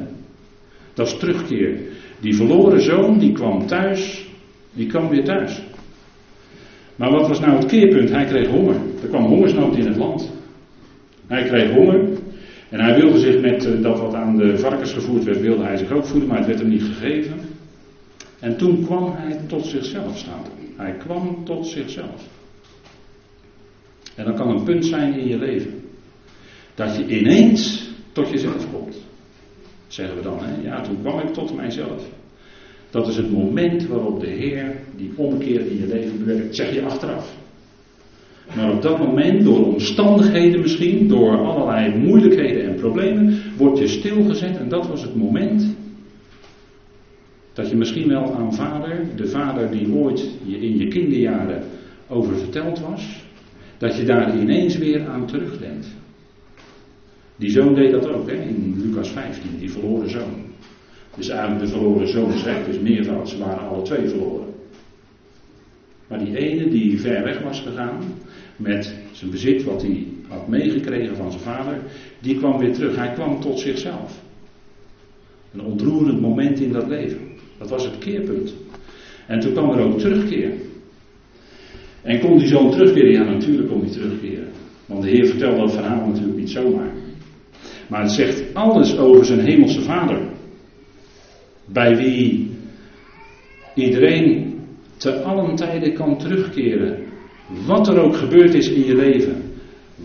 [0.94, 1.78] Dat is terugkeer.
[2.20, 4.28] Die verloren zoon, die kwam thuis,
[4.72, 5.62] die kwam weer thuis.
[6.96, 8.11] Maar wat was nou het keerpunt?
[8.11, 8.76] Hij kreeg honger.
[9.02, 10.33] Er kwam hongersnood in het land.
[11.26, 12.09] Hij kreeg honger.
[12.68, 15.76] En hij wilde zich met eh, dat wat aan de varkens gevoerd werd, wilde hij
[15.76, 17.40] zich ook voeden, maar het werd hem niet gegeven.
[18.40, 20.42] En toen kwam hij tot zichzelf staan.
[20.76, 22.28] Hij kwam tot zichzelf.
[24.14, 25.84] En dat kan een punt zijn in je leven.
[26.74, 28.96] Dat je ineens tot jezelf komt.
[29.87, 30.62] Zeggen we dan, hè?
[30.62, 32.08] Ja, toen kwam ik tot mijzelf.
[32.90, 36.56] Dat is het moment waarop de Heer die omkeer in je leven bewerkt.
[36.56, 37.34] Zeg je achteraf.
[38.56, 44.56] Maar op dat moment, door omstandigheden misschien, door allerlei moeilijkheden en problemen, word je stilgezet.
[44.56, 45.76] En dat was het moment
[47.52, 51.62] dat je misschien wel aan vader, de vader die ooit in je kinderjaren
[52.08, 53.24] over verteld was,
[53.78, 55.87] dat je daar ineens weer aan terugdenkt.
[57.37, 60.44] Die zoon deed dat ook, hè, in Lucas 15, die verloren zoon.
[61.16, 64.55] Dus eigenlijk de verloren zoon zegt dus meervoud, ze waren alle twee verloren.
[66.09, 68.03] Maar die ene die ver weg was gegaan,
[68.57, 71.79] met zijn bezit wat hij had meegekregen van zijn vader,
[72.20, 72.97] die kwam weer terug.
[72.97, 74.23] Hij kwam tot zichzelf.
[75.53, 77.20] Een ontroerend moment in dat leven.
[77.59, 78.55] Dat was het keerpunt.
[79.27, 80.51] En toen kwam er ook terugkeer.
[82.03, 83.12] En kon die zoon terugkeren?
[83.12, 84.49] Ja, natuurlijk kon hij terugkeren.
[84.87, 86.92] Want de Heer vertelde dat verhaal natuurlijk niet zomaar.
[87.88, 90.18] Maar het zegt alles over zijn hemelse vader.
[91.66, 92.51] Bij wie
[93.75, 94.55] iedereen
[94.97, 96.99] te allen tijden kan terugkeren.
[97.66, 99.42] Wat er ook gebeurd is in je leven.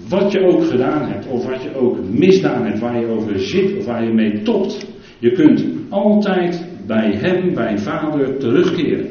[0.07, 1.27] Wat je ook gedaan hebt.
[1.27, 2.79] Of wat je ook misdaan hebt.
[2.79, 3.77] Waar je over zit.
[3.77, 4.87] Of waar je mee topt.
[5.19, 9.07] Je kunt altijd bij hem, bij vader terugkeren.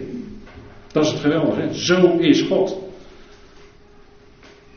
[0.93, 1.69] Dat is het geweldige.
[1.75, 2.79] Zo is God.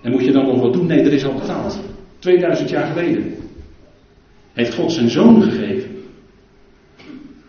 [0.01, 0.87] En moet je dan nog wat doen?
[0.87, 1.79] Nee, er is al betaald.
[2.19, 3.40] 2000 jaar geleden
[4.53, 5.89] heeft God zijn zoon gegeven.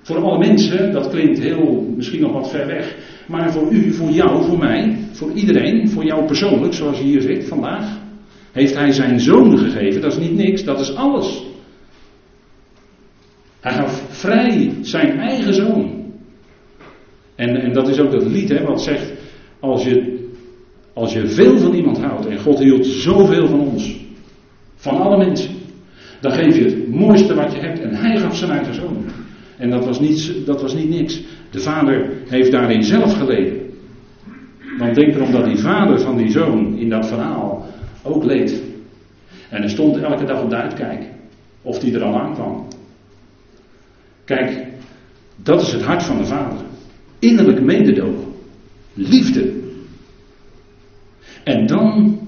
[0.02, 2.96] Voor alle mensen, dat klinkt heel, misschien nog wat ver weg,
[3.28, 7.20] maar voor u, voor jou, voor mij, voor iedereen, voor jou persoonlijk, zoals je hier
[7.20, 7.98] zit vandaag,
[8.52, 10.00] heeft hij zijn zoon gegeven.
[10.00, 11.44] Dat is niet niks, dat is alles.
[13.60, 16.02] Hij gaf vrij zijn eigen zoon.
[17.34, 19.12] En, en dat is ook dat lied hè, wat zegt,
[19.60, 20.26] als je,
[20.92, 23.96] als je veel van iemand houdt, en God hield zoveel van ons,
[24.74, 25.50] van alle mensen,
[26.22, 27.80] dan geef je het mooiste wat je hebt.
[27.80, 29.04] En hij gaf zijn eigen zoon.
[29.58, 31.22] En dat was, niet, dat was niet niks.
[31.50, 33.60] De vader heeft daarin zelf geleden.
[34.78, 37.66] Want denk erom dat die vader van die zoon in dat verhaal
[38.02, 38.62] ook leed.
[39.48, 41.04] En hij stond elke dag op de uitkijk.
[41.62, 42.66] Of die er al aankwam.
[44.24, 44.66] Kijk,
[45.36, 46.58] dat is het hart van de vader.
[47.18, 48.32] Innerlijk mededogen.
[48.94, 49.52] Liefde.
[51.44, 52.18] En dan,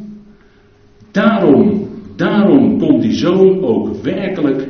[1.11, 1.84] daarom,
[2.17, 4.69] daarom kon die zoon ook werkelijk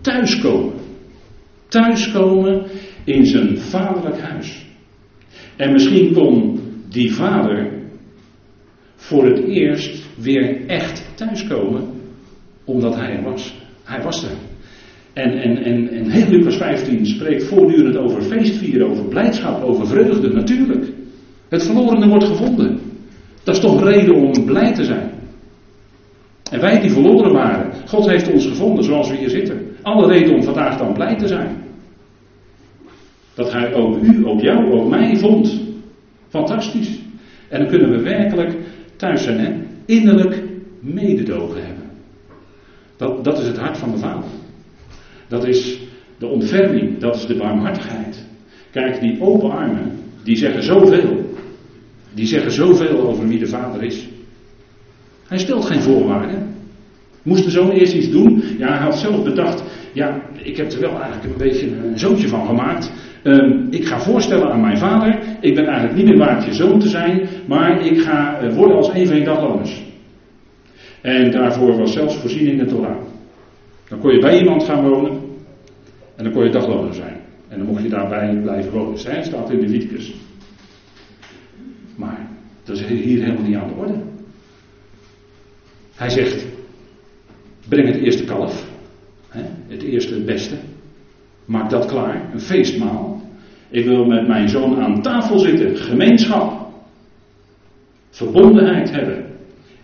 [0.00, 0.72] thuiskomen.
[1.68, 2.64] Thuiskomen
[3.04, 4.66] in zijn vaderlijk huis.
[5.56, 7.70] En misschien kon die vader
[8.96, 11.84] voor het eerst weer echt thuiskomen,
[12.64, 13.54] omdat hij er was.
[13.84, 14.36] Hij was er.
[15.12, 20.28] En, en, en, en heel Lucas 15 spreekt voortdurend over feestvieren, over blijdschap, over vreugde,
[20.28, 20.86] natuurlijk.
[21.48, 22.80] Het verlorene wordt gevonden.
[23.44, 25.10] Dat is toch reden om blij te zijn.
[26.52, 29.76] En wij die verloren waren, God heeft ons gevonden zoals we hier zitten.
[29.82, 31.56] Alle reden om vandaag dan blij te zijn.
[33.34, 35.60] Dat Hij ook u, ook jou, ook mij vond.
[36.28, 36.98] Fantastisch.
[37.48, 38.56] En dan kunnen we werkelijk
[38.96, 39.52] thuis zijn, hè?
[39.84, 40.42] innerlijk
[40.80, 41.84] mededogen hebben.
[42.96, 44.30] Dat, dat is het hart van de Vader.
[45.28, 45.78] Dat is
[46.18, 48.24] de ontferming, dat is de barmhartigheid.
[48.70, 49.92] Kijk, die open armen,
[50.24, 51.34] die zeggen zoveel.
[52.14, 54.08] Die zeggen zoveel over wie de Vader is.
[55.32, 56.54] Hij stelt geen voorwaarden.
[57.22, 58.42] Moest de zoon eerst iets doen?
[58.58, 59.62] Ja, hij had zelf bedacht.
[59.92, 62.92] Ja, ik heb er wel eigenlijk een beetje een zoontje van gemaakt.
[63.24, 65.18] Um, ik ga voorstellen aan mijn vader.
[65.40, 67.28] Ik ben eigenlijk niet meer waard je zoon te zijn.
[67.46, 69.82] Maar ik ga uh, worden als een van dagloners.
[71.00, 72.96] En daarvoor was zelfs voorzien in de Torah.
[73.88, 75.12] Dan kon je bij iemand gaan wonen.
[76.16, 77.16] En dan kon je dagloner zijn.
[77.48, 78.98] En dan mocht je daarbij blijven wonen.
[78.98, 80.14] Zij staat in de Wietkes.
[81.96, 82.26] Maar
[82.64, 84.11] dat is hier helemaal niet aan de orde.
[86.02, 86.46] Hij zegt:
[87.68, 88.70] breng het eerste kalf.
[89.28, 90.54] Hè, het eerste, het beste.
[91.44, 92.30] Maak dat klaar.
[92.32, 93.22] Een feestmaal.
[93.70, 95.76] Ik wil met mijn zoon aan tafel zitten.
[95.76, 96.72] Gemeenschap.
[98.10, 99.24] Verbondenheid hebben.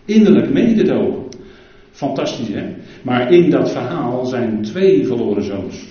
[0.04, 1.22] Innerlijk mededogen.
[1.90, 2.74] Fantastisch hè.
[3.02, 5.86] Maar in dat verhaal zijn twee verloren zoons.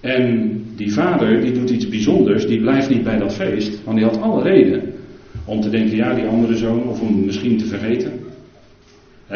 [0.00, 2.46] En die vader die doet iets bijzonders.
[2.46, 3.84] Die blijft niet bij dat feest.
[3.84, 4.92] Want die had alle reden
[5.44, 6.88] om te denken, ja die andere zoon.
[6.88, 8.19] Of om misschien te vergeten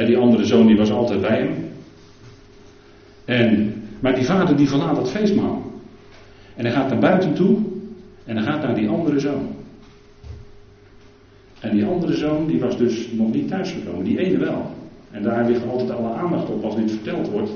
[0.03, 1.73] die andere zoon die was altijd bij hem.
[3.25, 5.63] En, maar die vader die verlaat het feestmaal.
[6.57, 7.59] En hij gaat naar buiten toe.
[8.25, 9.49] En hij gaat naar die andere zoon.
[11.61, 14.05] En die andere zoon die was dus nog niet thuisgekomen.
[14.05, 14.75] Die ene wel.
[15.11, 17.51] En daar ligt altijd alle aandacht op als dit verteld wordt.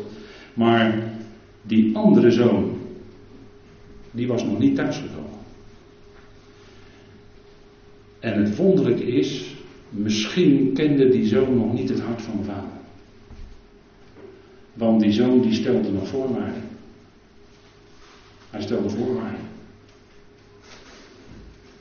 [0.54, 0.94] Maar
[1.62, 2.78] die andere zoon,
[4.10, 5.30] die was nog niet thuisgekomen.
[8.20, 9.56] En het wonderlijke is
[9.90, 12.70] Misschien kende die zoon nog niet het hart van de vader.
[14.74, 16.62] Want die zoon die stelde nog voorwaarden.
[18.50, 19.46] Hij stelde voorwaarden.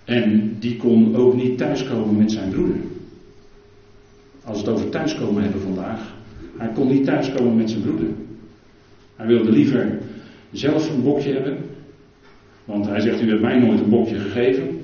[0.05, 2.77] En die kon ook niet thuiskomen met zijn broeder.
[4.43, 6.15] Als we het over thuiskomen hebben vandaag.
[6.57, 8.07] Hij kon niet thuiskomen met zijn broeder.
[9.15, 9.99] Hij wilde liever
[10.51, 11.57] zelf een bokje hebben.
[12.65, 14.81] Want hij zegt, u hebt mij nooit een bokje gegeven.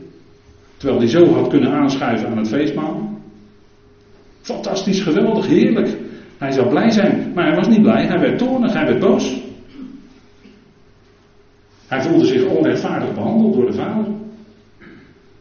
[0.77, 3.02] Terwijl hij zo had kunnen aanschuiven aan het feestmaal.
[4.43, 5.97] Fantastisch, geweldig, heerlijk.
[6.37, 8.05] Hij zou blij zijn, maar hij was niet blij.
[8.05, 9.41] Hij werd toornig, hij werd boos.
[11.87, 14.05] Hij voelde zich onrechtvaardig behandeld door de vader.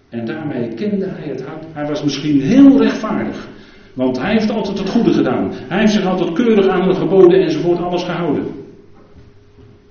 [0.09, 1.65] En daarmee kende hij het hart.
[1.73, 3.49] Hij was misschien heel rechtvaardig.
[3.95, 5.51] Want hij heeft altijd het goede gedaan.
[5.53, 8.47] Hij heeft zich altijd keurig aan de geboden enzovoort alles gehouden.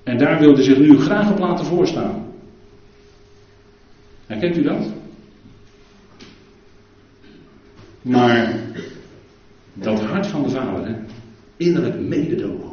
[0.03, 2.25] En daar wilde zich nu graag op laten voorstaan.
[4.27, 4.93] Herkent u dat?
[8.01, 8.53] Maar
[9.73, 10.95] dat hart van de vader,
[11.57, 12.69] innerlijk mededogen.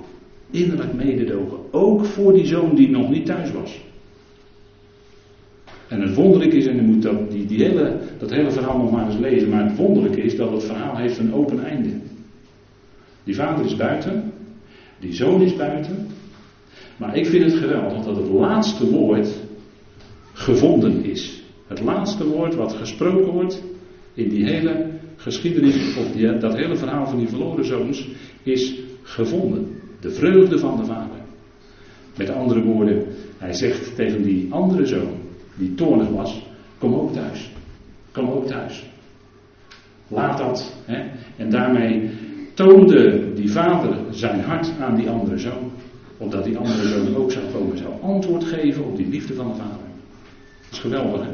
[0.50, 1.58] Innerlijk mededogen.
[1.70, 3.80] Ook voor die zoon die nog niet thuis was.
[5.88, 9.06] En het wonderlijke is, en je moet dat, die hele, dat hele verhaal nog maar
[9.06, 11.90] eens lezen, maar het wonderlijke is dat het verhaal heeft een open einde.
[13.24, 14.32] Die vader is buiten,
[14.98, 16.06] die zoon is buiten.
[16.96, 19.28] Maar ik vind het geweldig dat het laatste woord
[20.32, 21.42] gevonden is.
[21.66, 23.62] Het laatste woord wat gesproken wordt
[24.14, 24.86] in die hele
[25.18, 28.08] geschiedenis, of dat hele verhaal van die verloren zoons,
[28.42, 29.80] is gevonden.
[30.00, 31.16] De vreugde van de vader.
[32.16, 33.06] Met andere woorden,
[33.38, 35.14] hij zegt tegen die andere zoon,
[35.54, 36.46] die toornig was,
[36.78, 37.50] kom ook thuis.
[38.12, 38.86] Kom ook thuis.
[40.08, 40.74] Laat dat.
[40.84, 41.10] Hè?
[41.36, 42.10] En daarmee
[42.54, 45.70] toonde die vader zijn hart aan die andere zoon.
[46.18, 49.54] Opdat die andere zoon ook zou komen, zou antwoord geven op die liefde van de
[49.54, 49.86] vader.
[50.62, 51.32] Dat is geweldig, hè?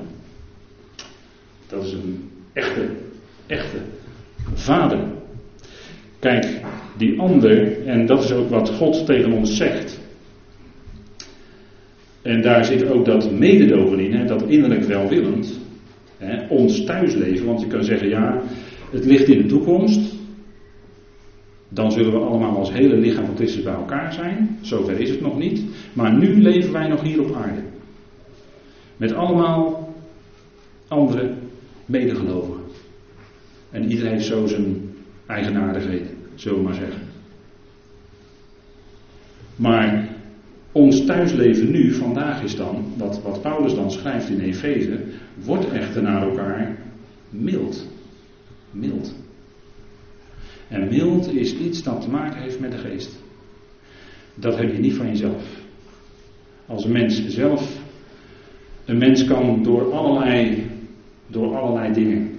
[1.66, 2.90] Dat is een echte,
[3.46, 3.78] echte
[4.54, 4.98] vader.
[6.18, 6.60] Kijk,
[6.96, 10.00] die ander, en dat is ook wat God tegen ons zegt.
[12.22, 15.60] En daar zit ook dat mededogen in, hè, dat innerlijk welwillend.
[16.16, 18.42] Hè, ons thuisleven, want je kan zeggen, ja,
[18.90, 20.14] het ligt in de toekomst.
[21.68, 24.58] Dan zullen we allemaal als hele lichaam van Christus bij elkaar zijn.
[24.60, 25.62] Zover is het nog niet.
[25.92, 27.60] Maar nu leven wij nog hier op aarde.
[28.96, 29.94] Met allemaal
[30.88, 31.34] andere
[31.86, 32.53] medegelovigen.
[33.74, 34.90] En iedereen heeft zo zijn
[35.26, 37.00] eigenaardigheden, zullen we maar zeggen.
[39.56, 40.08] Maar
[40.72, 44.98] ons thuisleven nu, vandaag is dan, wat, wat Paulus dan schrijft in Efeze,
[45.44, 46.76] wordt echter naar elkaar
[47.30, 47.86] mild.
[48.70, 49.14] Mild.
[50.68, 53.22] En mild is iets dat te maken heeft met de geest.
[54.34, 55.44] Dat heb je niet van jezelf.
[56.66, 57.78] Als mens zelf,
[58.84, 60.66] een mens kan door allerlei,
[61.26, 62.33] door allerlei dingen,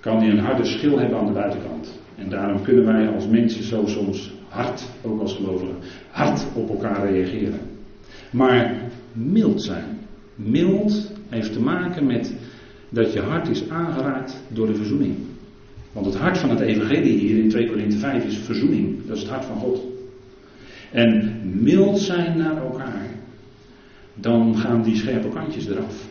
[0.00, 1.98] kan hij een harde schil hebben aan de buitenkant.
[2.16, 5.76] En daarom kunnen wij als mensen zo soms hard, ook als gelovigen,
[6.10, 7.60] hard op elkaar reageren.
[8.30, 8.74] Maar
[9.12, 9.98] mild zijn.
[10.34, 12.34] Mild heeft te maken met
[12.88, 15.14] dat je hart is aangeraakt door de verzoening.
[15.92, 19.06] Want het hart van het evangelie hier in 2 Korinthe 5 is verzoening.
[19.06, 19.80] Dat is het hart van God.
[20.90, 23.06] En mild zijn naar elkaar.
[24.14, 26.08] Dan gaan die scherpe kantjes eraf.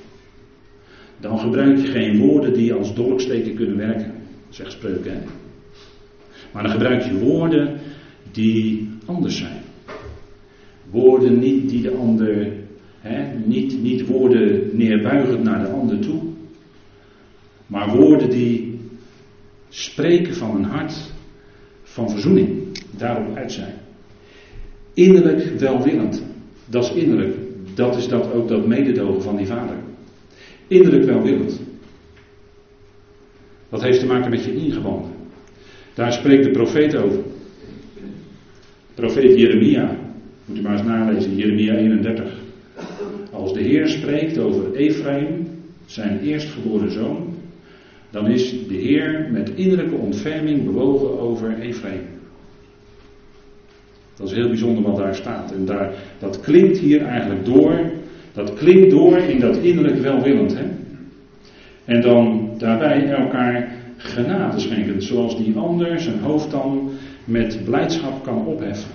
[1.19, 4.11] Dan gebruik je geen woorden die als dolksteken kunnen werken.
[4.49, 5.21] Zegt spreuken.
[6.51, 7.79] Maar dan gebruik je woorden
[8.31, 9.61] die anders zijn.
[10.91, 12.51] Woorden niet die de ander,
[12.99, 16.21] hè, niet, niet woorden neerbuigend naar de ander toe,
[17.67, 18.79] maar woorden die
[19.69, 21.11] spreken van een hart
[21.83, 22.49] van verzoening,
[22.97, 23.73] daarop uit zijn.
[24.93, 26.23] Innerlijk welwillend,
[26.65, 27.35] dat is innerlijk,
[27.73, 29.75] dat is dat ook dat mededogen van die vader.
[30.69, 31.61] Innerlijk welwillend.
[33.69, 35.11] Dat heeft te maken met je ingewanden.
[35.93, 37.19] Daar spreekt de profeet over.
[38.93, 39.95] Profeet Jeremia,
[40.45, 42.33] moet u maar eens nalezen, Jeremia 31.
[43.31, 45.47] Als de Heer spreekt over Ephraim,
[45.85, 47.33] zijn eerstgeboren zoon,
[48.09, 52.01] dan is de Heer met innerlijke ontferming bewogen over Ephraim.
[54.15, 55.51] Dat is heel bijzonder wat daar staat.
[55.51, 57.91] En daar, dat klinkt hier eigenlijk door.
[58.33, 60.57] Dat klinkt door in dat innerlijk welwillend.
[60.57, 60.63] Hè?
[61.85, 65.01] En dan daarbij elkaar genade schenken.
[65.01, 66.89] Zoals die ander zijn hoofd dan
[67.23, 68.91] met blijdschap kan opheffen.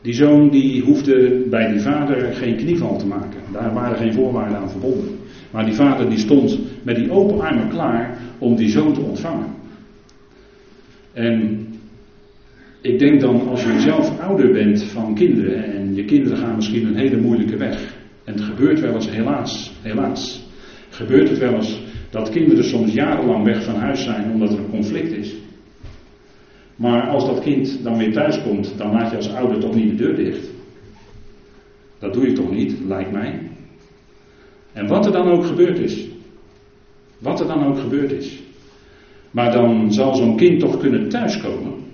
[0.00, 3.40] Die zoon die hoefde bij die vader geen knieval te maken.
[3.52, 5.18] Daar waren geen voorwaarden aan verbonden.
[5.50, 9.46] Maar die vader die stond met die open armen klaar om die zoon te ontvangen.
[11.12, 11.66] En
[12.86, 16.86] ik denk dan als je zelf ouder bent van kinderen en je kinderen gaan misschien
[16.86, 17.94] een hele moeilijke weg.
[18.24, 20.44] En het gebeurt wel eens helaas, helaas.
[20.88, 24.70] Gebeurt het wel eens Dat kinderen soms jarenlang weg van huis zijn omdat er een
[24.70, 25.34] conflict is.
[26.76, 29.88] Maar als dat kind dan weer thuis komt, dan laat je als ouder toch niet
[29.88, 30.50] de deur dicht.
[31.98, 33.40] Dat doe je toch niet, lijkt mij.
[34.72, 36.08] En wat er dan ook gebeurd is.
[37.18, 38.42] Wat er dan ook gebeurd is.
[39.30, 41.85] Maar dan zal zo'n kind toch kunnen thuiskomen.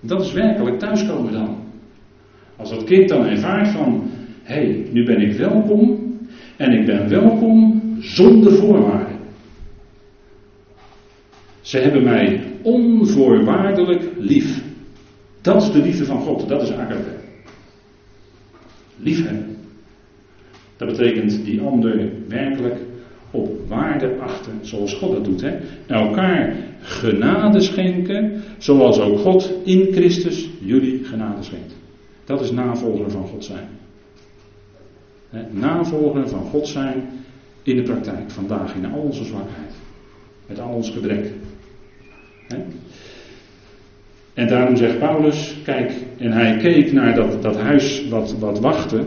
[0.00, 1.56] Dat is werkelijk thuiskomen dan.
[2.56, 4.10] Als dat kind dan ervaart van,
[4.42, 5.98] hé, hey, nu ben ik welkom
[6.56, 9.18] en ik ben welkom zonder voorwaarden.
[11.60, 14.62] Ze hebben mij onvoorwaardelijk lief.
[15.40, 17.16] Dat is de liefde van God, dat is agape.
[18.96, 19.56] Liefhebben.
[20.76, 22.76] Dat betekent die ander werkelijk
[23.30, 25.40] op waarde achten, zoals God dat doet.
[25.40, 25.56] Hè?
[25.86, 31.74] Elkaar genade schenken, zoals ook God in Christus jullie genade schenkt.
[32.24, 33.68] Dat is navolger van God zijn.
[35.30, 35.42] Hè?
[35.50, 37.08] Navolger van God zijn
[37.62, 39.72] in de praktijk, vandaag in al onze zwakheid,
[40.46, 41.32] met al ons gebrek.
[42.48, 42.56] Hè?
[44.34, 49.04] En daarom zegt Paulus, kijk, en hij keek naar dat, dat huis wat, wat wachtte,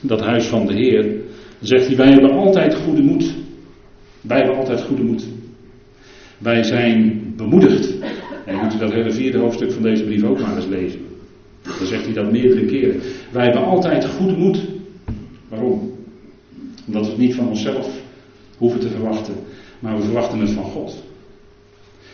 [0.00, 1.02] dat huis van de Heer.
[1.02, 3.34] Dan zegt hij, wij hebben altijd goede moed.
[4.28, 5.26] Wij hebben altijd goede moed.
[6.38, 7.94] Wij zijn bemoedigd.
[8.44, 11.00] En je moet dat hele vierde hoofdstuk van deze brief ook maar eens lezen.
[11.62, 13.00] Dan zegt hij dat meerdere keren.
[13.30, 14.60] Wij hebben altijd goede moed.
[15.48, 15.92] Waarom?
[16.86, 18.00] Omdat we het niet van onszelf
[18.56, 19.34] hoeven te verwachten,
[19.78, 21.02] maar we verwachten het van God.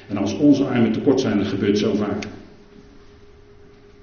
[0.08, 2.26] En als onze armen tekort zijn, dat gebeurt zo vaak.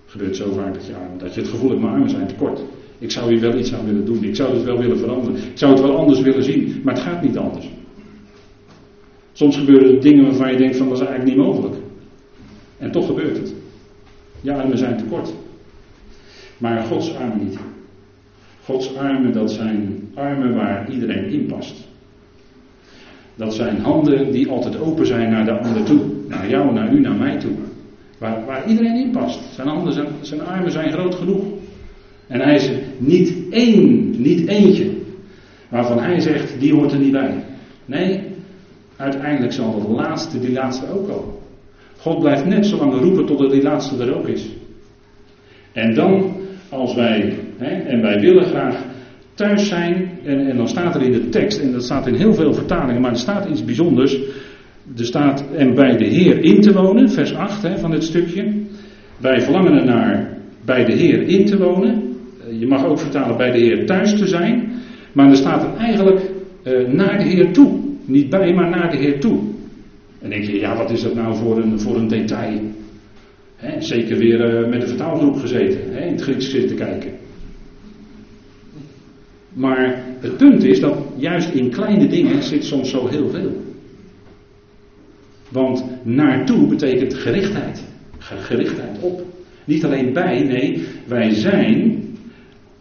[0.06, 2.60] Gebeurt zo vaak dat je, dat je het gevoel hebt, mijn armen zijn tekort.
[3.00, 4.24] Ik zou hier wel iets aan willen doen.
[4.24, 5.36] Ik zou het wel willen veranderen.
[5.38, 6.82] Ik zou het wel anders willen zien.
[6.84, 7.70] Maar het gaat niet anders.
[9.34, 11.76] Soms gebeuren er dingen waarvan je denkt van dat is eigenlijk niet mogelijk.
[12.78, 13.54] En toch gebeurt het.
[14.42, 15.34] Ja, armen zijn tekort.
[16.58, 17.58] Maar Gods armen niet.
[18.64, 21.90] Gods armen, dat zijn armen waar iedereen in past.
[23.36, 26.02] Dat zijn handen die altijd open zijn naar de ander toe.
[26.28, 27.52] Naar jou, naar u, naar mij toe.
[28.18, 29.40] Waar, waar iedereen in past.
[29.54, 31.44] Zijn handen, zijn, zijn armen zijn groot genoeg.
[32.28, 34.92] En hij is niet één, niet eentje.
[35.70, 37.44] Waarvan hij zegt, die hoort er niet bij.
[37.86, 38.31] Nee,
[39.02, 41.34] uiteindelijk zal de laatste die laatste ook komen.
[41.98, 44.50] God blijft net zo lang roepen totdat die laatste er ook is.
[45.72, 46.36] En dan,
[46.70, 48.76] als wij, hè, en wij willen graag
[49.34, 52.34] thuis zijn, en, en dan staat er in de tekst, en dat staat in heel
[52.34, 54.20] veel vertalingen, maar er staat iets bijzonders.
[54.98, 58.54] Er staat, en bij de Heer in te wonen, vers 8 hè, van dit stukje.
[59.18, 62.18] Wij verlangen ernaar bij de Heer in te wonen.
[62.48, 64.72] Eh, je mag ook vertalen bij de Heer thuis te zijn.
[65.12, 66.22] Maar er staat er eigenlijk
[66.64, 67.81] uh, naar de Heer toe.
[68.06, 69.40] Niet bij, maar naar de Heer toe.
[70.20, 72.60] En denk je, ja, wat is dat nou voor een, voor een detail?
[73.80, 77.12] Zeker weer uh, met de vertaalgroep gezeten, in het Grieks zitten kijken.
[79.54, 83.62] Maar het punt is dat juist in kleine dingen zit soms zo heel veel.
[85.50, 87.84] Want naartoe betekent gerichtheid.
[88.18, 89.26] Gerichtheid op.
[89.66, 92.04] Niet alleen bij, nee, wij zijn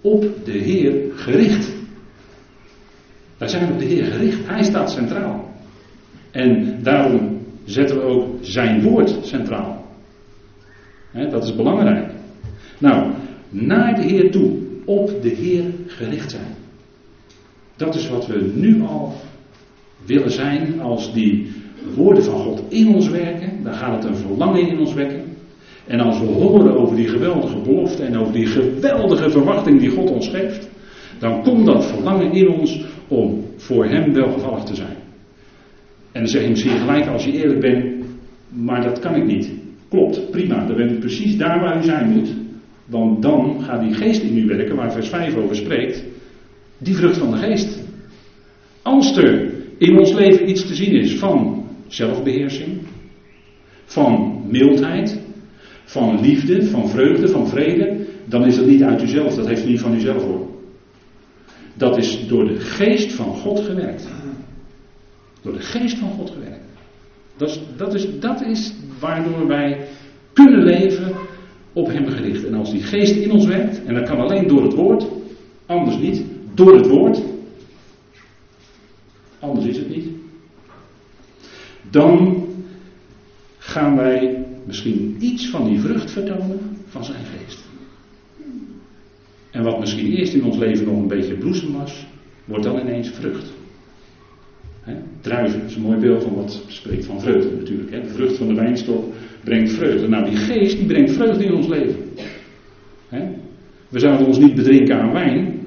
[0.00, 1.79] op de Heer gericht.
[3.40, 4.38] Wij zijn op de Heer gericht.
[4.46, 5.48] Hij staat centraal.
[6.30, 9.84] En daarom zetten we ook zijn woord centraal.
[11.30, 12.10] dat is belangrijk.
[12.78, 13.12] Nou,
[13.48, 14.52] naar de Heer toe,
[14.84, 16.54] op de Heer gericht zijn.
[17.76, 19.14] Dat is wat we nu al
[20.06, 21.52] willen zijn als die
[21.94, 23.62] woorden van God in ons werken.
[23.62, 25.24] Dan gaat het een verlangen in ons wekken.
[25.86, 30.10] En als we horen over die geweldige belofte en over die geweldige verwachting die God
[30.10, 30.68] ons geeft,
[31.18, 34.96] dan komt dat verlangen in ons om voor Hem welgevallig te zijn.
[36.12, 37.84] En dan zeg je misschien gelijk als je eerlijk bent,
[38.48, 39.50] maar dat kan ik niet.
[39.88, 42.28] Klopt, prima, dan bent u precies daar waar u zijn moet.
[42.86, 46.04] Want dan gaat die geest in u werken, waar vers 5 over spreekt,
[46.78, 47.82] die vrucht van de geest.
[48.82, 52.78] Als er in ons leven iets te zien is van zelfbeheersing,
[53.84, 55.20] van mildheid,
[55.84, 59.68] van liefde, van vreugde, van vrede, dan is dat niet uit uzelf, dat heeft u
[59.68, 60.59] niet van uzelf hoor.
[61.80, 64.08] Dat is door de geest van God gewerkt.
[65.42, 66.64] Door de geest van God gewerkt.
[67.36, 69.86] Dat is, dat is, dat is waardoor wij
[70.32, 71.12] kunnen leven
[71.72, 72.44] op Hem gericht.
[72.44, 75.06] En als die geest in ons werkt, en dat kan alleen door het woord,
[75.66, 76.22] anders niet,
[76.54, 77.22] door het woord,
[79.38, 80.08] anders is het niet,
[81.90, 82.44] dan
[83.58, 87.69] gaan wij misschien iets van die vrucht vertonen van zijn geest.
[89.50, 92.06] En wat misschien eerst in ons leven nog een beetje bloesem was,
[92.44, 93.52] wordt dan ineens vrucht.
[94.80, 97.90] He, druiven is een mooi beeld van wat spreekt van vreugde natuurlijk.
[97.90, 99.04] He, de vrucht van de wijnstok
[99.44, 100.08] brengt vreugde.
[100.08, 101.96] Nou, die geest die brengt vreugde in ons leven.
[103.88, 105.66] We zouden ons niet bedrinken aan wijn,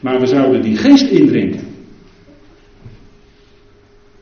[0.00, 1.60] maar we zouden die geest indrinken.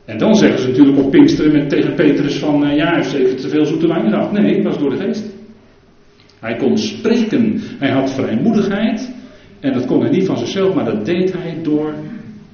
[0.05, 3.09] En dan zeggen ze natuurlijk op Pinksteren met, tegen Petrus van, uh, ja, hij heeft
[3.09, 4.31] zeker te veel zoete wijn gehad.
[4.31, 5.38] Nee, het was door de geest.
[6.39, 9.11] Hij kon spreken, hij had vrijmoedigheid.
[9.59, 11.93] En dat kon hij niet van zichzelf, maar dat deed hij door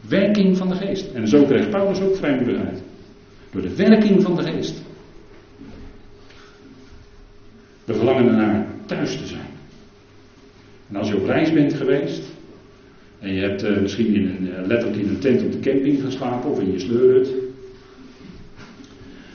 [0.07, 1.13] werking van de geest.
[1.13, 2.83] En zo kreeg Paulus ook vrijmoedigheid.
[3.51, 4.83] Door de werking van de geest.
[7.85, 9.53] We verlangen ernaar thuis te zijn.
[10.89, 12.23] En als je op reis bent geweest,
[13.19, 16.01] en je hebt uh, misschien in een, uh, letterlijk in een tent op de camping
[16.01, 17.33] geslapen of in je sleurhut,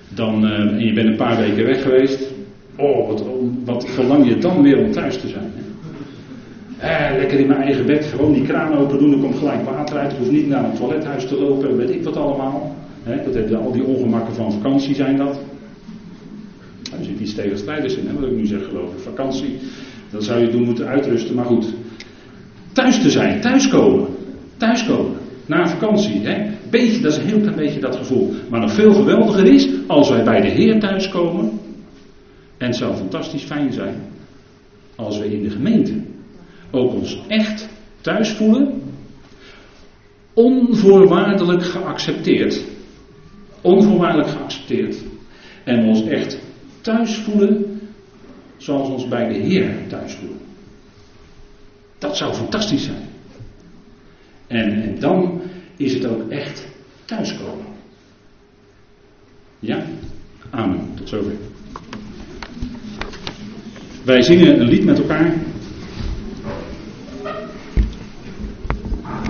[0.08, 2.32] dan, uh, en je bent een paar weken weg geweest,
[2.76, 3.24] oh, wat,
[3.64, 5.52] wat verlang je dan weer om thuis te zijn.
[6.78, 9.96] Eh, lekker in mijn eigen bed, gewoon die kraan open doen, dan komt gelijk water
[9.96, 10.12] uit.
[10.12, 12.76] Ik hoef niet naar een toilethuis te lopen, weet ik wat allemaal.
[13.02, 15.40] He, dat hebben al die ongemakken van vakantie zijn dat.
[16.98, 18.98] Er zit iets tegenstrijders in, hè, wat ik nu zeg geloof ik.
[18.98, 19.58] Vakantie,
[20.10, 21.74] dan zou je doen moeten uitrusten, maar goed.
[22.72, 24.06] Thuis te zijn, thuiskomen.
[24.56, 25.16] Thuiskomen.
[25.46, 26.20] Na vakantie.
[26.20, 26.50] Hè.
[26.70, 28.32] Beetje, dat is een heel klein beetje dat gevoel.
[28.48, 31.50] Maar nog veel geweldiger is als wij bij de Heer thuiskomen.
[32.60, 34.00] En het zou fantastisch fijn zijn
[34.94, 36.02] als we in de gemeente
[36.70, 37.68] ook ons echt
[38.00, 38.82] thuis voelen.
[40.34, 42.64] Onvoorwaardelijk geaccepteerd.
[43.60, 44.96] Onvoorwaardelijk geaccepteerd.
[45.64, 46.38] En ons echt
[46.80, 47.80] thuis voelen
[48.56, 50.38] zoals ons bij de Heer thuis voelen.
[51.98, 53.08] Dat zou fantastisch zijn.
[54.46, 55.40] En, en dan
[55.76, 56.66] is het ook echt
[57.04, 57.66] thuiskomen.
[59.58, 59.84] Ja?
[60.50, 60.88] Amen.
[60.94, 61.32] Tot zover.
[64.04, 65.32] Wij zingen een lied met elkaar.